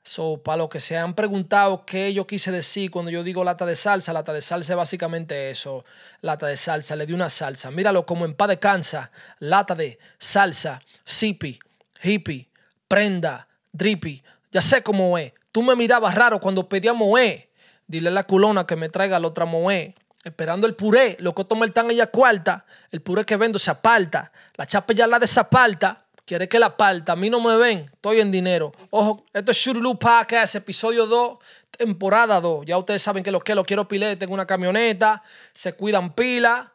So, 0.02 0.42
para 0.42 0.56
los 0.56 0.70
que 0.70 0.80
se 0.80 0.96
han 0.96 1.14
preguntado 1.14 1.84
qué 1.84 2.14
yo 2.14 2.26
quise 2.26 2.50
decir 2.50 2.90
cuando 2.90 3.10
yo 3.10 3.22
digo 3.22 3.44
lata 3.44 3.66
de 3.66 3.76
salsa, 3.76 4.14
lata 4.14 4.32
de 4.32 4.40
salsa 4.40 4.72
es 4.72 4.76
básicamente 4.78 5.50
eso, 5.50 5.84
lata 6.22 6.46
de 6.46 6.56
salsa, 6.56 6.96
le 6.96 7.04
di 7.04 7.12
una 7.12 7.28
salsa. 7.28 7.70
Míralo 7.70 8.06
como 8.06 8.24
en 8.24 8.32
paz 8.32 8.48
de 8.48 8.58
cansa, 8.58 9.10
lata 9.38 9.74
de 9.74 9.98
salsa, 10.18 10.80
sipi, 11.04 11.58
hippie, 12.02 12.48
prenda, 12.88 13.48
drippy. 13.72 14.22
Ya 14.50 14.62
sé 14.62 14.82
cómo 14.82 15.18
es. 15.18 15.34
Tú 15.52 15.62
me 15.62 15.76
mirabas 15.76 16.14
raro 16.14 16.40
cuando 16.40 16.66
pedía 16.66 16.94
moé. 16.94 17.45
Dile 17.86 18.08
a 18.08 18.12
la 18.12 18.24
culona 18.24 18.66
que 18.66 18.76
me 18.76 18.88
traiga 18.88 19.18
la 19.18 19.28
otra 19.28 19.44
tramoé. 19.44 19.94
Esperando 20.24 20.66
el 20.66 20.74
puré, 20.74 21.16
lo 21.20 21.34
que 21.34 21.44
toma 21.44 21.64
el 21.64 21.72
tan 21.72 21.88
ella 21.88 22.08
cuarta. 22.08 22.66
El 22.90 23.00
puré 23.00 23.24
que 23.24 23.36
vendo 23.36 23.60
se 23.60 23.70
aparta. 23.70 24.32
La 24.56 24.66
chapa 24.66 24.92
ya 24.92 25.06
la 25.06 25.20
desaparta. 25.20 26.04
Quiere 26.24 26.48
que 26.48 26.58
la 26.58 26.76
parta. 26.76 27.12
A 27.12 27.16
mí 27.16 27.30
no 27.30 27.40
me 27.40 27.56
ven. 27.56 27.88
Estoy 27.92 28.18
en 28.18 28.32
dinero. 28.32 28.72
Ojo, 28.90 29.24
esto 29.32 29.52
es 29.52 29.56
Shurulu 29.56 29.96
Podcast, 29.96 30.56
episodio 30.56 31.06
2, 31.06 31.38
temporada 31.70 32.40
2. 32.40 32.66
Ya 32.66 32.76
ustedes 32.76 33.00
saben 33.02 33.22
que 33.22 33.30
los 33.30 33.44
que 33.44 33.54
los 33.54 33.64
quiero 33.64 33.86
pilé, 33.86 34.16
tengo 34.16 34.34
una 34.34 34.46
camioneta. 34.46 35.22
Se 35.54 35.74
cuidan 35.74 36.12
pila. 36.12 36.72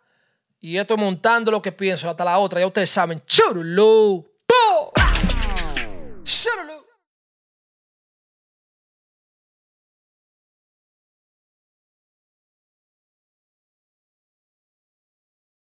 Y 0.61 0.77
estoy 0.77 0.95
montando 0.95 1.51
lo 1.51 1.61
que 1.61 1.73
pienso 1.73 2.09
hasta 2.09 2.23
la 2.23 2.37
otra. 2.37 2.61
Ya 2.61 2.67
ustedes 2.67 2.89
saben. 2.89 3.21
Shurulu. 3.27 4.25
Shurulu. 6.23 6.90